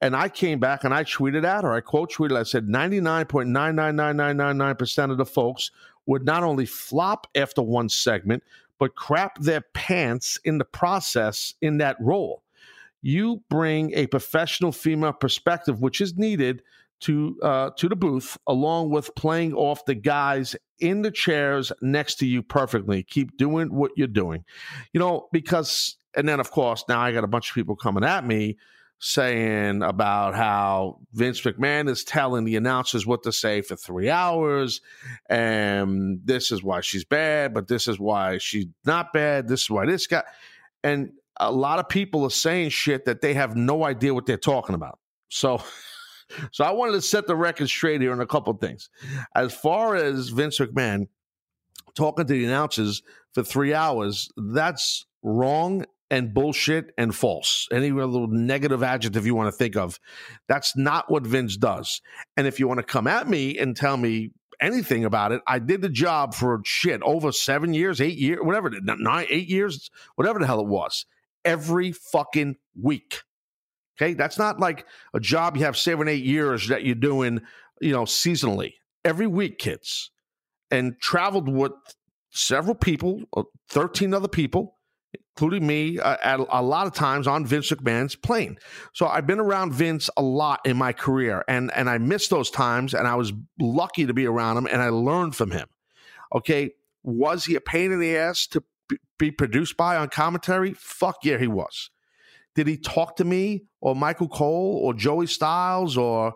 [0.00, 1.72] And I came back and I tweeted at her.
[1.72, 5.70] I quote tweeted, I said 99.999999% of the folks
[6.06, 8.42] would not only flop after one segment,
[8.78, 12.42] but crap their pants in the process in that role.
[13.02, 16.62] You bring a professional female perspective, which is needed
[17.00, 22.16] to uh, to the booth, along with playing off the guys in the chairs next
[22.16, 23.02] to you perfectly.
[23.02, 24.44] Keep doing what you're doing,
[24.92, 25.28] you know.
[25.32, 28.56] Because and then of course now I got a bunch of people coming at me
[29.04, 34.80] saying about how Vince McMahon is telling the announcers what to say for three hours,
[35.28, 39.46] and this is why she's bad, but this is why she's not bad.
[39.46, 40.22] This is why this guy,
[40.82, 44.36] and a lot of people are saying shit that they have no idea what they're
[44.36, 44.98] talking about.
[45.28, 45.62] So.
[46.52, 48.88] So I wanted to set the record straight here on a couple things.
[49.36, 51.06] As far as Vince McMahon
[51.94, 53.02] talking to the announcers
[53.34, 57.68] for three hours, that's wrong and bullshit and false.
[57.72, 59.98] Any little negative adjective you want to think of.
[60.48, 62.00] That's not what Vince does.
[62.36, 65.58] And if you want to come at me and tell me anything about it, I
[65.58, 70.38] did the job for shit over seven years, eight years, whatever, nine, eight years, whatever
[70.38, 71.06] the hell it was,
[71.44, 73.22] every fucking week.
[73.96, 74.14] Okay.
[74.14, 77.40] That's not like a job you have seven, eight years that you're doing,
[77.80, 78.74] you know, seasonally.
[79.04, 80.10] Every week, kids.
[80.70, 81.72] And traveled with
[82.30, 84.73] several people, uh, 13 other people
[85.36, 88.56] including me, uh, at a lot of times on Vince McMahon's plane.
[88.92, 92.50] So I've been around Vince a lot in my career, and and I miss those
[92.50, 95.68] times, and I was lucky to be around him, and I learned from him.
[96.34, 96.70] Okay,
[97.02, 98.62] was he a pain in the ass to
[99.18, 100.72] be produced by on commentary?
[100.74, 101.90] Fuck yeah, he was.
[102.54, 106.34] Did he talk to me or Michael Cole or Joey Styles or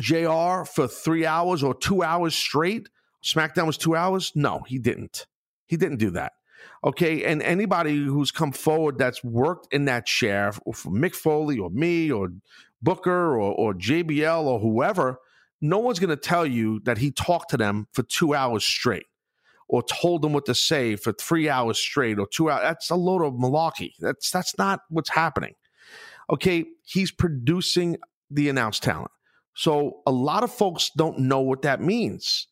[0.00, 2.88] JR for three hours or two hours straight?
[3.24, 4.32] SmackDown was two hours?
[4.34, 5.26] No, he didn't.
[5.66, 6.32] He didn't do that.
[6.84, 7.24] Okay.
[7.24, 12.28] And anybody who's come forward that's worked in that chair, Mick Foley or me or
[12.82, 15.18] Booker or, or JBL or whoever,
[15.60, 19.06] no one's going to tell you that he talked to them for two hours straight
[19.68, 22.62] or told them what to say for three hours straight or two hours.
[22.62, 23.92] That's a load of malarkey.
[23.98, 25.54] That's that's not what's happening.
[26.30, 27.96] Okay, he's producing
[28.30, 29.10] the announced talent.
[29.54, 32.48] So a lot of folks don't know what that means.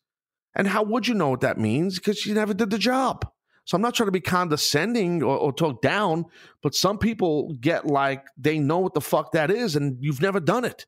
[0.55, 1.99] And how would you know what that means?
[1.99, 3.29] Because you never did the job.
[3.65, 6.25] So I'm not trying to be condescending or, or, talk down,
[6.61, 10.39] but some people get like they know what the fuck that is, and you've never
[10.39, 10.85] done it.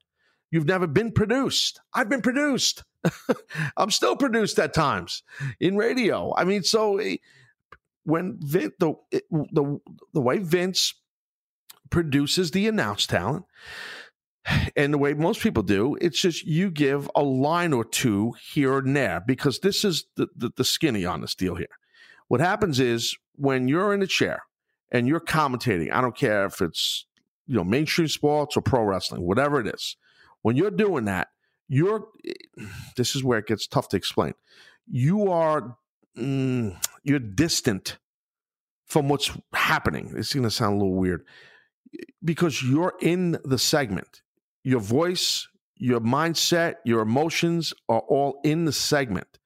[0.51, 1.81] You've never been produced.
[1.93, 2.83] I've been produced.
[3.77, 5.23] I'm still produced at times
[5.59, 6.33] in radio.
[6.37, 7.17] I mean, so eh,
[8.03, 9.79] when the the
[10.13, 10.93] the way Vince
[11.89, 13.45] produces the announced talent,
[14.75, 18.77] and the way most people do, it's just you give a line or two here
[18.77, 21.67] and there because this is the, the, the skinny on this deal here.
[22.27, 24.43] What happens is when you're in a chair
[24.91, 27.05] and you're commentating, I don't care if it's
[27.45, 29.95] you know mainstream sports or pro wrestling, whatever it is.
[30.41, 31.29] When you're doing that,
[31.67, 32.07] you're
[32.95, 34.33] this is where it gets tough to explain.
[34.89, 35.77] You are
[36.17, 37.97] mm, you're distant
[38.85, 40.13] from what's happening.
[40.15, 41.25] It's going to sound a little weird
[42.23, 44.21] because you're in the segment.
[44.63, 49.39] Your voice, your mindset, your emotions are all in the segment.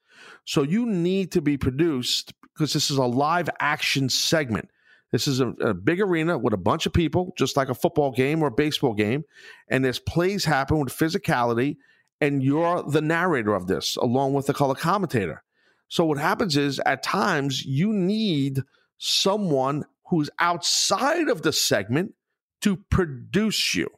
[0.45, 4.69] So you need to be produced because this is a live action segment.
[5.11, 8.11] This is a, a, big arena with a bunch of people, just like a football
[8.11, 9.25] game or a baseball game.
[9.67, 11.77] And there's plays happen with physicality,
[12.21, 15.43] and you're the narrator of this along with the color commentator.
[15.89, 18.61] So what happens is at times you need
[18.97, 22.13] someone who's outside of the segment
[22.61, 23.89] to produce you.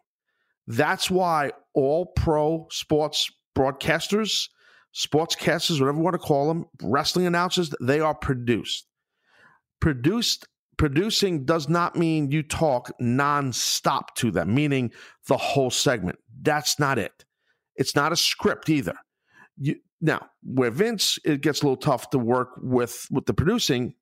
[0.65, 4.49] That's why all pro sports broadcasters
[4.93, 8.87] sportscasters, whatever you want to call them, wrestling announcers, they are produced.
[9.79, 14.91] Produced producing does not mean you talk nonstop to them, meaning
[15.27, 16.17] the whole segment.
[16.41, 17.25] That's not it.
[17.75, 18.95] It's not a script either.
[19.57, 23.95] You, now, where Vince it gets a little tough to work with with the producing,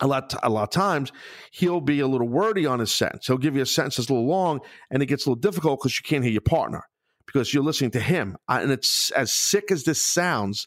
[0.00, 1.12] a lot a lot of times
[1.52, 3.26] he'll be a little wordy on his sentence.
[3.26, 4.60] He'll give you a sentence that's a little long,
[4.90, 6.84] and it gets a little difficult because you can't hear your partner
[7.28, 8.38] because you're listening to him.
[8.48, 10.66] Uh, and it's as sick as this sounds,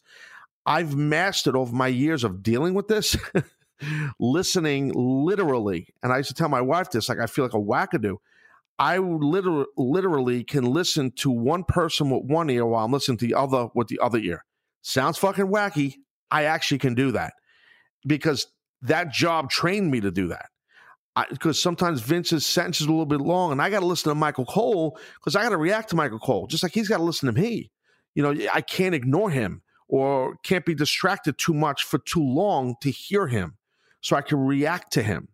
[0.64, 3.18] I've mastered over my years of dealing with this,
[4.20, 5.88] listening literally.
[6.04, 8.18] And I used to tell my wife this, like I feel like a wackadoo.
[8.78, 13.28] I literally, literally can listen to one person with one ear while I'm listening to
[13.28, 14.46] the other with the other ear.
[14.84, 15.96] Sounds fucking wacky.
[16.30, 17.34] I actually can do that
[18.08, 18.48] because
[18.84, 20.46] that job trained me to do that
[21.30, 24.16] because sometimes Vince's sentence is a little bit long, and I got to listen to
[24.16, 27.04] Michael Cole because I got to react to Michael Cole, just like he's got to
[27.04, 27.72] listen to me.
[28.16, 32.76] You know, I can't ignore him or can't be distracted too much for too long
[32.82, 33.58] to hear him,
[34.00, 35.28] so I can react to him.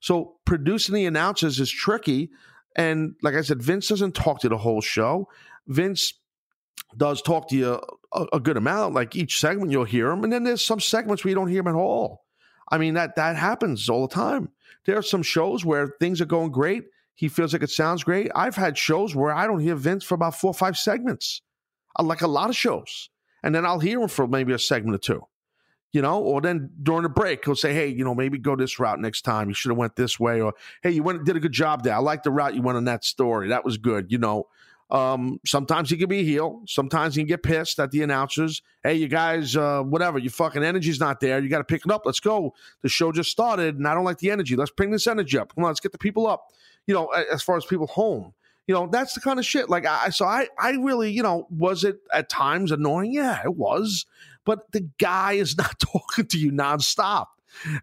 [0.00, 2.30] So producing the announcers is tricky,
[2.76, 5.28] and like I said, Vince doesn't talk to the whole show.
[5.66, 6.14] Vince
[6.96, 7.80] does talk to you
[8.12, 8.94] a, a good amount.
[8.94, 11.60] Like each segment, you'll hear him, and then there's some segments where you don't hear
[11.60, 12.24] him at all.
[12.70, 14.50] I mean that that happens all the time.
[14.86, 16.84] There are some shows where things are going great.
[17.14, 18.30] He feels like it sounds great.
[18.34, 21.42] I've had shows where I don't hear Vince for about four or five segments,
[21.98, 23.08] uh, like a lot of shows.
[23.42, 25.22] And then I'll hear him for maybe a segment or two,
[25.92, 28.80] you know, or then during the break, he'll say, hey, you know, maybe go this
[28.80, 29.48] route next time.
[29.48, 30.40] You should have went this way.
[30.40, 31.94] Or, hey, you went did a good job there.
[31.94, 33.48] I like the route you went on that story.
[33.48, 34.48] That was good, you know.
[34.90, 36.62] Um, sometimes he can be heel.
[36.66, 38.62] Sometimes he can get pissed at the announcers.
[38.82, 41.40] Hey, you guys, uh, whatever, your fucking energy's not there.
[41.40, 42.02] You got to pick it up.
[42.04, 42.54] Let's go.
[42.82, 44.56] The show just started, and I don't like the energy.
[44.56, 45.54] Let's bring this energy up.
[45.54, 46.52] Come on, let's get the people up.
[46.86, 48.34] You know, as far as people home,
[48.66, 49.70] you know, that's the kind of shit.
[49.70, 53.12] Like I, so I, I really, you know, was it at times annoying?
[53.12, 54.06] Yeah, it was.
[54.44, 57.26] But the guy is not talking to you nonstop.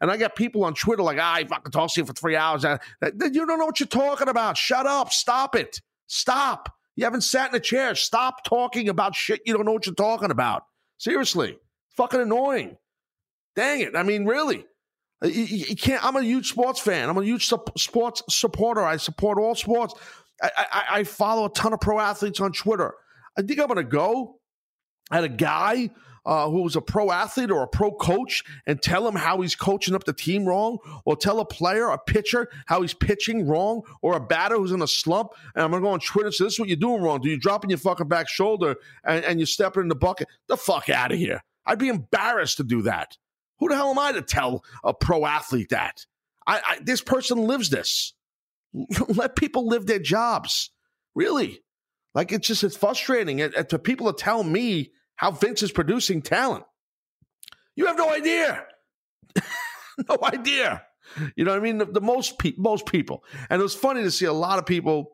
[0.01, 2.35] And I got people on Twitter like, ah, I fucking talk to you for three
[2.35, 2.63] hours.
[2.63, 4.57] You don't know what you're talking about.
[4.57, 5.13] Shut up.
[5.13, 5.81] Stop it.
[6.07, 6.75] Stop.
[7.01, 7.95] You haven't sat in a chair.
[7.95, 10.65] Stop talking about shit you don't know what you're talking about.
[10.99, 11.57] Seriously.
[11.97, 12.77] Fucking annoying.
[13.55, 13.95] Dang it.
[13.95, 14.67] I mean, really.
[15.23, 16.05] You, you can't.
[16.05, 17.09] I'm a huge sports fan.
[17.09, 18.83] I'm a huge su- sports supporter.
[18.83, 19.95] I support all sports.
[20.43, 22.93] I, I, I follow a ton of pro athletes on Twitter.
[23.35, 24.39] I think I'm going to go
[25.09, 25.89] at a guy
[26.25, 29.95] uh, who's a pro athlete or a pro coach and tell him how he's coaching
[29.95, 34.15] up the team wrong, or tell a player, a pitcher, how he's pitching wrong, or
[34.15, 36.53] a batter who's in a slump, and I'm gonna go on Twitter and say, This
[36.53, 37.21] is what you're doing wrong.
[37.21, 40.27] Do you dropping your fucking back shoulder and, and you're stepping in the bucket?
[40.47, 41.43] The fuck out of here.
[41.65, 43.17] I'd be embarrassed to do that.
[43.59, 46.05] Who the hell am I to tell a pro athlete that?
[46.47, 48.13] I, I this person lives this.
[49.07, 50.71] Let people live their jobs.
[51.13, 51.63] Really.
[52.13, 55.71] Like it's just it's frustrating it, it, to people to tell me how Vince is
[55.71, 56.65] producing talent.
[57.75, 58.65] You have no idea.
[60.09, 60.83] no idea.
[61.35, 61.77] You know what I mean?
[61.77, 64.65] The, the most pe- most people, and it was funny to see a lot of
[64.65, 65.11] people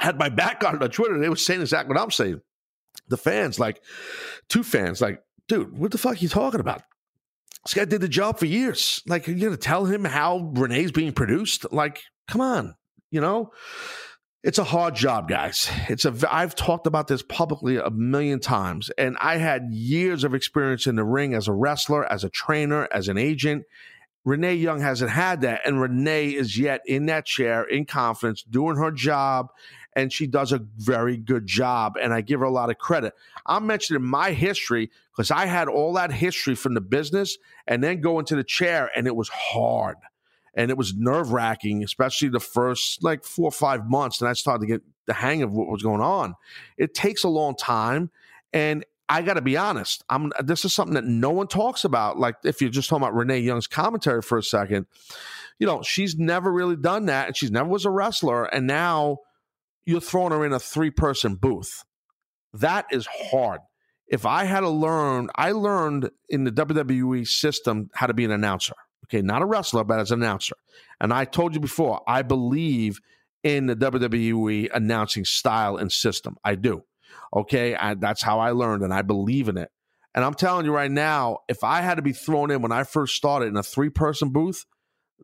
[0.00, 1.18] had my back on it on Twitter.
[1.18, 2.40] They were saying exactly what I'm saying.
[3.08, 3.82] The fans, like
[4.48, 6.82] two fans, like, dude, what the fuck are you talking about?
[7.64, 9.02] This guy did the job for years.
[9.06, 11.72] Like, are you gonna tell him how Renee's being produced?
[11.72, 12.74] Like, come on,
[13.10, 13.52] you know.
[14.46, 15.68] It's a hard job, guys.
[15.88, 16.14] It's a.
[16.32, 20.94] I've talked about this publicly a million times, and I had years of experience in
[20.94, 23.64] the ring as a wrestler, as a trainer, as an agent.
[24.24, 28.76] Renee Young hasn't had that, and Renee is yet in that chair, in confidence, doing
[28.76, 29.48] her job,
[29.96, 31.96] and she does a very good job.
[32.00, 33.14] And I give her a lot of credit.
[33.46, 37.36] I'm mentioning my history because I had all that history from the business,
[37.66, 39.96] and then go into the chair, and it was hard
[40.56, 44.20] and it was nerve wracking, especially the first like four or five months.
[44.20, 46.34] And I started to get the hang of what was going on.
[46.78, 48.10] It takes a long time,
[48.52, 50.02] and I got to be honest.
[50.08, 52.18] I'm this is something that no one talks about.
[52.18, 54.86] Like if you're just talking about Renee Young's commentary for a second,
[55.58, 59.18] you know she's never really done that, and she's never was a wrestler, and now
[59.84, 61.84] you're throwing her in a three person booth.
[62.54, 63.60] That is hard.
[64.08, 68.30] If I had to learn, I learned in the WWE system how to be an
[68.30, 68.74] announcer.
[69.06, 70.56] Okay, not a wrestler, but as an announcer.
[71.00, 73.00] And I told you before, I believe
[73.42, 76.36] in the WWE announcing style and system.
[76.44, 76.84] I do.
[77.34, 79.70] Okay, I, that's how I learned, and I believe in it.
[80.14, 82.84] And I'm telling you right now, if I had to be thrown in when I
[82.84, 84.64] first started in a three person booth,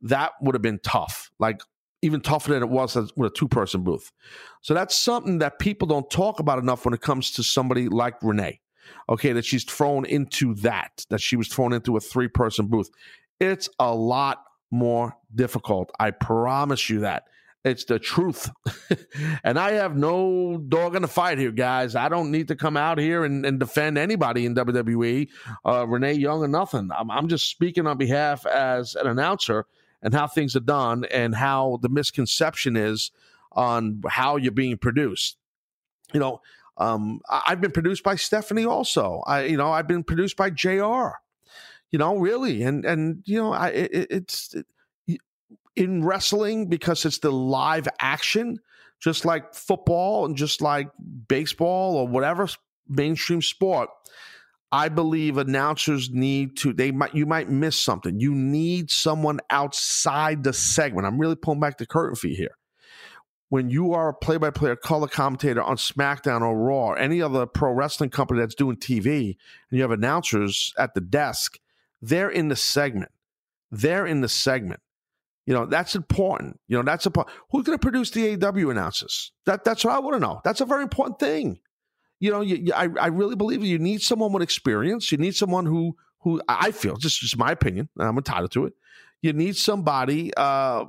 [0.03, 1.31] that would have been tough.
[1.39, 1.63] Like
[2.03, 4.13] even tougher than it was with a two person booth.
[4.61, 8.15] So that's something that people don't talk about enough when it comes to somebody like
[8.23, 8.61] Renee.
[9.09, 12.91] Okay, that she's thrown into that, that she was thrown into a three person booth.
[13.43, 15.91] It's a lot more difficult.
[15.99, 17.25] I promise you that.
[17.65, 18.49] It's the truth.
[19.45, 21.97] and I have no dog in the fight here, guys.
[21.97, 25.29] I don't need to come out here and, and defend anybody in WWE,
[25.65, 26.91] uh, Renee Young or nothing.
[26.97, 29.67] I'm, I'm just speaking on behalf as an announcer
[30.03, 33.11] and how things are done and how the misconception is
[33.51, 35.37] on how you're being produced.
[36.15, 36.41] You know,
[36.77, 39.25] um, I've been produced by Stephanie also.
[39.27, 41.11] I, you know, I've been produced by JR
[41.93, 42.63] you know, really.
[42.63, 45.21] And and you know, I it, it's it,
[45.77, 48.59] in wrestling because it's the live action,
[48.99, 50.89] just like football and just like
[51.29, 52.49] baseball or whatever
[52.89, 53.89] mainstream sport.
[54.75, 58.19] I believe announcers need to they might you might miss something.
[58.19, 61.07] You need someone outside the segment.
[61.07, 62.57] I'm really pulling back the curtain for you here.
[63.51, 67.71] When you are a play-by-play color commentator on SmackDown or Raw, or any other pro
[67.73, 69.37] wrestling company that's doing TV,
[69.71, 71.59] and you have announcers at the desk,
[72.03, 73.11] they're in the segment.
[73.71, 74.81] They're in the segment.
[75.47, 76.61] You know, that's important.
[76.69, 77.13] You know, that's a
[77.51, 79.33] who's going to produce the AEW announcers?
[79.47, 80.41] That that's what I want to know.
[80.45, 81.61] That's a very important thing.
[82.21, 85.11] You know, you, you, I I really believe you need someone with experience.
[85.11, 87.89] You need someone who who I feel just just my opinion.
[87.99, 88.75] And I'm entitled to it.
[89.21, 90.85] You need somebody uh,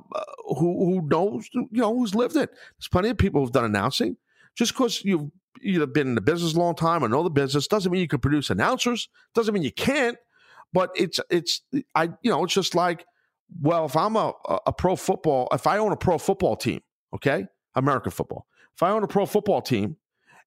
[0.46, 2.50] who who knows you know who's lived it.
[2.50, 4.16] There's plenty of people who've done announcing.
[4.56, 5.30] Just because you've
[5.62, 8.08] either been in the business a long time or know the business doesn't mean you
[8.08, 9.08] can produce announcers.
[9.34, 10.16] Doesn't mean you can't.
[10.74, 11.62] But it's it's
[11.94, 13.06] I you know it's just like
[13.62, 14.34] well if I'm a
[14.66, 16.80] a pro football if I own a pro football team
[17.14, 17.46] okay?
[17.76, 18.46] American football.
[18.74, 19.96] If I own a pro football team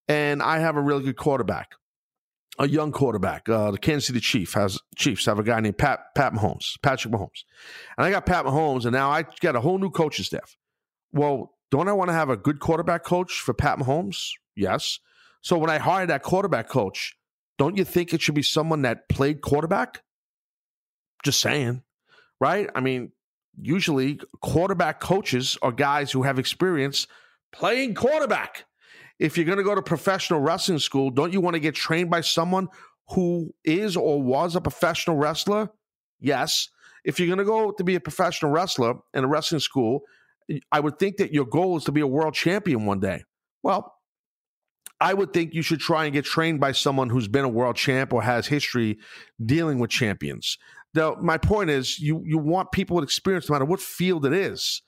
[0.08, 1.72] and I have a really good quarterback
[2.60, 6.00] a young quarterback uh, the Kansas City Chief has Chiefs have a guy named Pat
[6.16, 7.44] Pat Mahomes Patrick Mahomes.
[7.98, 10.58] And I got Pat Mahomes and now I got a whole new coaching staff.
[11.12, 14.32] Well don't I want to have a good quarterback coach for Pat Mahomes?
[14.56, 15.00] Yes.
[15.42, 17.16] So when I hire that quarterback coach
[17.58, 20.04] don't you think it should be someone that played quarterback
[21.28, 21.84] just saying,
[22.40, 22.70] right?
[22.74, 23.12] I mean,
[23.60, 27.06] usually quarterback coaches are guys who have experience
[27.52, 28.66] playing quarterback.
[29.20, 32.10] If you're going to go to professional wrestling school, don't you want to get trained
[32.10, 32.70] by someone
[33.10, 35.70] who is or was a professional wrestler?
[36.22, 36.70] Yes.
[37.04, 40.04] If you're going to go to be a professional wrestler in a wrestling school,
[40.72, 43.24] I would think that your goal is to be a world champion one day.
[43.64, 43.94] Well,
[45.00, 47.76] I would think you should try and get trained by someone who's been a world
[47.76, 48.98] champ or has history
[49.44, 50.58] dealing with champions.
[50.94, 54.34] Now, my point is, you you want people with experience, no matter what field it
[54.34, 54.82] is.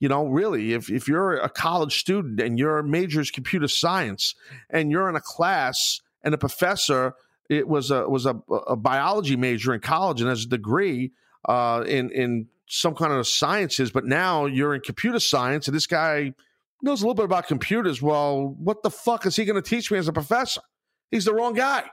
[0.00, 4.34] You know, really, if if you're a college student and your major is computer science,
[4.70, 7.14] and you're in a class and a professor
[7.48, 8.36] it was a was a,
[8.66, 11.12] a biology major in college and has a degree
[11.48, 15.86] uh, in in some kind of sciences, but now you're in computer science, and this
[15.86, 16.32] guy
[16.80, 18.00] knows a little bit about computers.
[18.00, 20.62] Well, what the fuck is he going to teach me as a professor?
[21.10, 21.84] He's the wrong guy.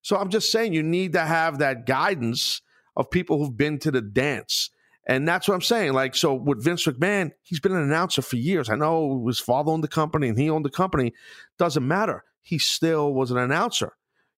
[0.00, 2.62] So I'm just saying you need to have that guidance
[2.96, 4.70] of people who've been to the dance.
[5.06, 5.92] And that's what I'm saying.
[5.92, 8.70] Like, so with Vince McMahon, he's been an announcer for years.
[8.70, 11.12] I know his father owned the company and he owned the company.
[11.58, 12.24] Doesn't matter.
[12.40, 13.92] He still was an announcer.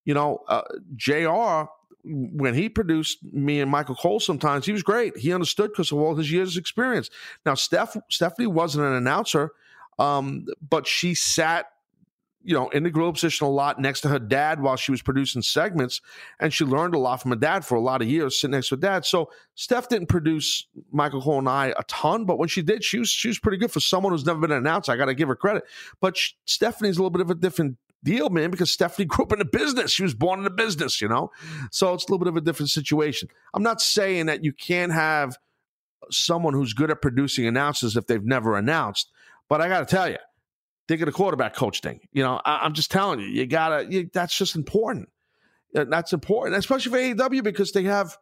[0.04, 0.62] You know, uh,
[0.96, 1.70] JR,
[2.04, 5.16] when he produced me and Michael Cole sometimes, he was great.
[5.16, 7.10] He understood because of all his years of experience.
[7.44, 9.52] Now, Steph, Stephanie wasn't an announcer,
[9.98, 11.66] um, but she sat
[12.46, 15.02] you know, in the Gorilla position a lot next to her dad while she was
[15.02, 16.00] producing segments.
[16.38, 18.68] And she learned a lot from her dad for a lot of years sitting next
[18.68, 19.04] to her dad.
[19.04, 23.00] So Steph didn't produce Michael Cole and I a ton, but when she did, she
[23.00, 24.92] was, she was pretty good for someone who's never been an announcer.
[24.92, 25.64] I got to give her credit.
[26.00, 29.32] But she, Stephanie's a little bit of a different deal, man, because Stephanie grew up
[29.32, 29.90] in the business.
[29.90, 31.32] She was born in the business, you know?
[31.72, 33.28] So it's a little bit of a different situation.
[33.54, 35.36] I'm not saying that you can't have
[36.12, 39.10] someone who's good at producing announcers if they've never announced,
[39.48, 40.18] but I got to tell you,
[40.88, 42.00] think of the quarterback coach thing.
[42.12, 43.86] You know, I, am just telling you, you gotta.
[43.90, 45.08] You, that's just important.
[45.74, 48.16] Uh, that's important, especially for AEW because they have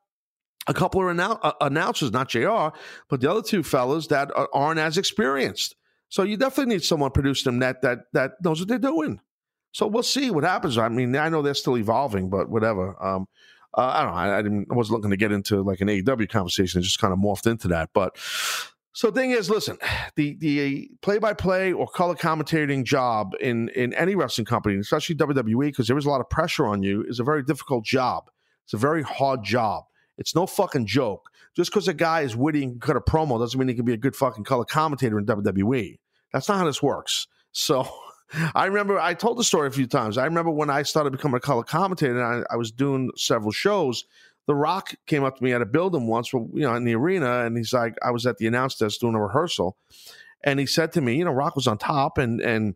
[0.67, 2.69] a couple of annou- uh, announcers, not Jr.,
[3.09, 5.77] but the other two fellas that aren't as experienced.
[6.09, 9.21] So you definitely need someone producing them that that that knows what they're doing.
[9.73, 10.79] So we'll see what happens.
[10.79, 12.95] I mean, I know they're still evolving, but whatever.
[13.05, 13.27] Um,
[13.77, 14.17] uh, I don't know.
[14.17, 14.69] I, I, didn't.
[14.71, 16.81] I wasn't looking to get into like an AEW conversation.
[16.81, 18.17] It just kind of morphed into that, but
[18.95, 19.77] so thing is, listen,
[20.17, 25.17] the the play by play or color commentating job in in any wrestling company, especially
[25.17, 28.31] WWE, because there is a lot of pressure on you, is a very difficult job.
[28.65, 29.85] It's a very hard job.
[30.17, 31.29] It's no fucking joke.
[31.55, 33.85] Just because a guy is witty and can cut a promo doesn't mean he can
[33.85, 35.99] be a good fucking color commentator in WWE.
[36.33, 37.27] That's not how this works.
[37.53, 37.89] So
[38.55, 40.19] I remember I told the story a few times.
[40.19, 44.05] I remember when I started becoming a color commentator I, I was doing several shows
[44.47, 47.45] the Rock came up to me at a building once, you know, in the arena,
[47.45, 49.77] and he's like, I was at the announce desk doing a rehearsal,
[50.43, 52.75] and he said to me, you know, Rock was on top, and and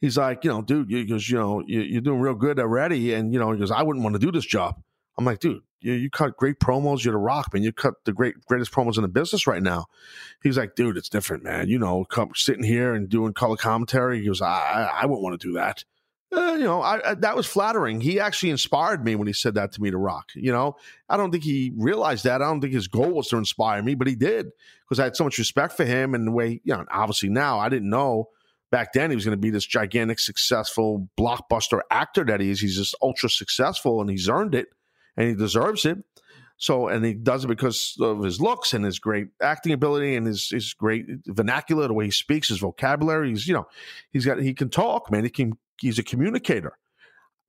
[0.00, 3.14] he's like, you know, dude, he goes, you know, you, are doing real good already,
[3.14, 4.80] and you know, he goes, I wouldn't want to do this job.
[5.18, 7.04] I'm like, dude, you, you cut great promos.
[7.04, 7.62] You're the Rock, man.
[7.62, 9.86] You cut the great greatest promos in the business right now.
[10.42, 11.68] He's like, dude, it's different, man.
[11.68, 14.20] You know, come, sitting here and doing color commentary.
[14.20, 15.84] He goes, I I, I wouldn't want to do that
[16.32, 18.00] uh, you know, I, I, that was flattering.
[18.00, 20.30] He actually inspired me when he said that to me to rock.
[20.34, 20.76] You know,
[21.08, 22.40] I don't think he realized that.
[22.40, 24.50] I don't think his goal was to inspire me, but he did
[24.88, 27.58] because I had so much respect for him and the way, you know, obviously now
[27.58, 28.30] I didn't know
[28.70, 32.60] back then he was going to be this gigantic, successful blockbuster actor that he is.
[32.60, 34.68] He's just ultra successful and he's earned it
[35.16, 35.98] and he deserves it.
[36.56, 40.26] So, and he does it because of his looks and his great acting ability and
[40.26, 43.30] his, his great vernacular, the way he speaks, his vocabulary.
[43.30, 43.66] He's, you know,
[44.10, 45.24] he's got, he can talk, man.
[45.24, 46.78] He can he's a communicator.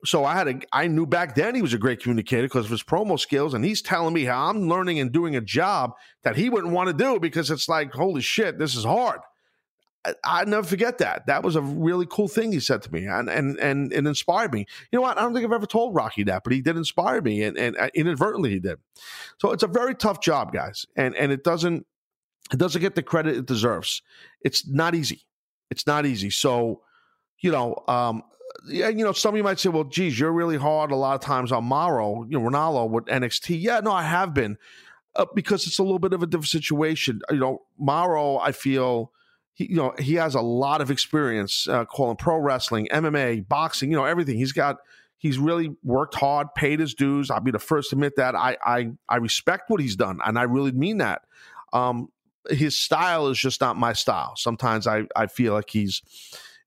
[0.05, 2.71] So I had a I knew back then he was a great communicator because of
[2.71, 6.35] his promo skills, and he's telling me how I'm learning and doing a job that
[6.35, 9.21] he wouldn't want to do because it's like, holy shit, this is hard.
[10.05, 11.27] I, I never forget that.
[11.27, 14.53] That was a really cool thing he said to me, and and and it inspired
[14.53, 14.65] me.
[14.91, 15.17] You know what?
[15.17, 17.77] I don't think I've ever told Rocky that, but he did inspire me, and and
[17.77, 18.79] uh, inadvertently he did.
[19.39, 21.85] So it's a very tough job, guys, and and it doesn't
[22.51, 24.01] it doesn't get the credit it deserves.
[24.41, 25.23] It's not easy.
[25.71, 26.29] It's not easy.
[26.29, 26.81] So
[27.43, 28.23] you know, um,
[28.65, 31.15] yeah, you know, some of you might say, well, geez, you're really hard a lot
[31.15, 33.61] of times on Mauro, you know, Ranallo with NXT.
[33.61, 34.57] Yeah, no, I have been
[35.15, 37.19] uh, because it's a little bit of a different situation.
[37.29, 39.11] You know, Mauro, I feel,
[39.53, 43.91] he, you know, he has a lot of experience uh, calling pro wrestling, MMA, boxing,
[43.91, 44.37] you know, everything.
[44.37, 44.77] He's got,
[45.17, 47.29] he's really worked hard, paid his dues.
[47.29, 48.35] I'll be the first to admit that.
[48.35, 51.23] I, I, I respect what he's done, and I really mean that.
[51.73, 52.07] Um,
[52.49, 54.33] his style is just not my style.
[54.37, 56.01] Sometimes I, I feel like he's,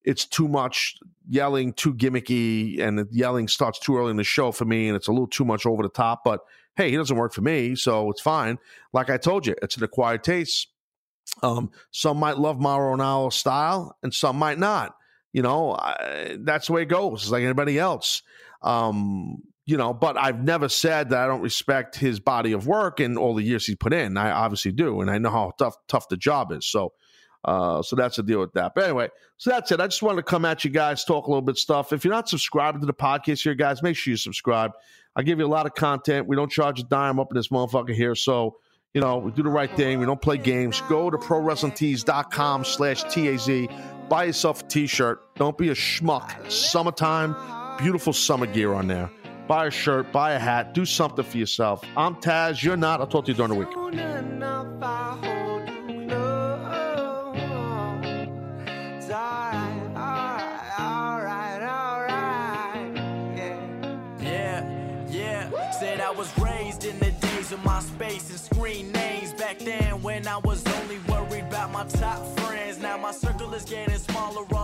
[0.07, 0.97] it's too much
[1.29, 4.97] yelling, too gimmicky, and the yelling starts too early in the show for me, and
[4.97, 6.23] it's a little too much over the top.
[6.25, 6.41] But
[6.77, 8.59] hey, he doesn't work for me, so it's fine.
[8.93, 10.69] Like I told you, it's an acquired taste.
[11.43, 14.95] Um, some might love Mauro Ranallo's style, and some might not.
[15.33, 17.23] You know, I, that's the way it goes.
[17.23, 18.23] It's like anybody else.
[18.63, 23.01] Um, you know, but I've never said that I don't respect his body of work
[23.01, 24.17] and all the years he put in.
[24.17, 26.65] I obviously do, and I know how tough tough the job is.
[26.65, 26.93] So
[27.47, 28.73] uh, so that's the deal with that.
[28.75, 29.81] But anyway, so that's it.
[29.81, 31.93] I just wanted to come at you guys, talk a little bit stuff.
[31.93, 34.73] If you're not subscribed to the podcast here, guys, make sure you subscribe.
[35.15, 36.27] I give you a lot of content.
[36.27, 38.17] We don't charge a dime up in this motherfucker here.
[38.17, 38.57] So,
[38.93, 40.01] you know, we do the right thing.
[40.01, 40.83] We don't play games.
[40.89, 43.49] Go to prowrestlingtees.com slash TAZ.
[44.09, 45.21] Buy yourself a t-shirt.
[45.37, 46.51] Don't be a schmuck.
[46.51, 47.37] Summertime,
[47.79, 49.11] beautiful summer gear on there.
[49.47, 51.85] Buy a shirt, buy a hat, do something for yourself.
[51.97, 52.65] I'm Taz.
[52.65, 53.01] You're not.
[53.01, 53.59] I'll talk to you during the
[55.31, 55.46] week.
[73.57, 74.56] Is getting smaller,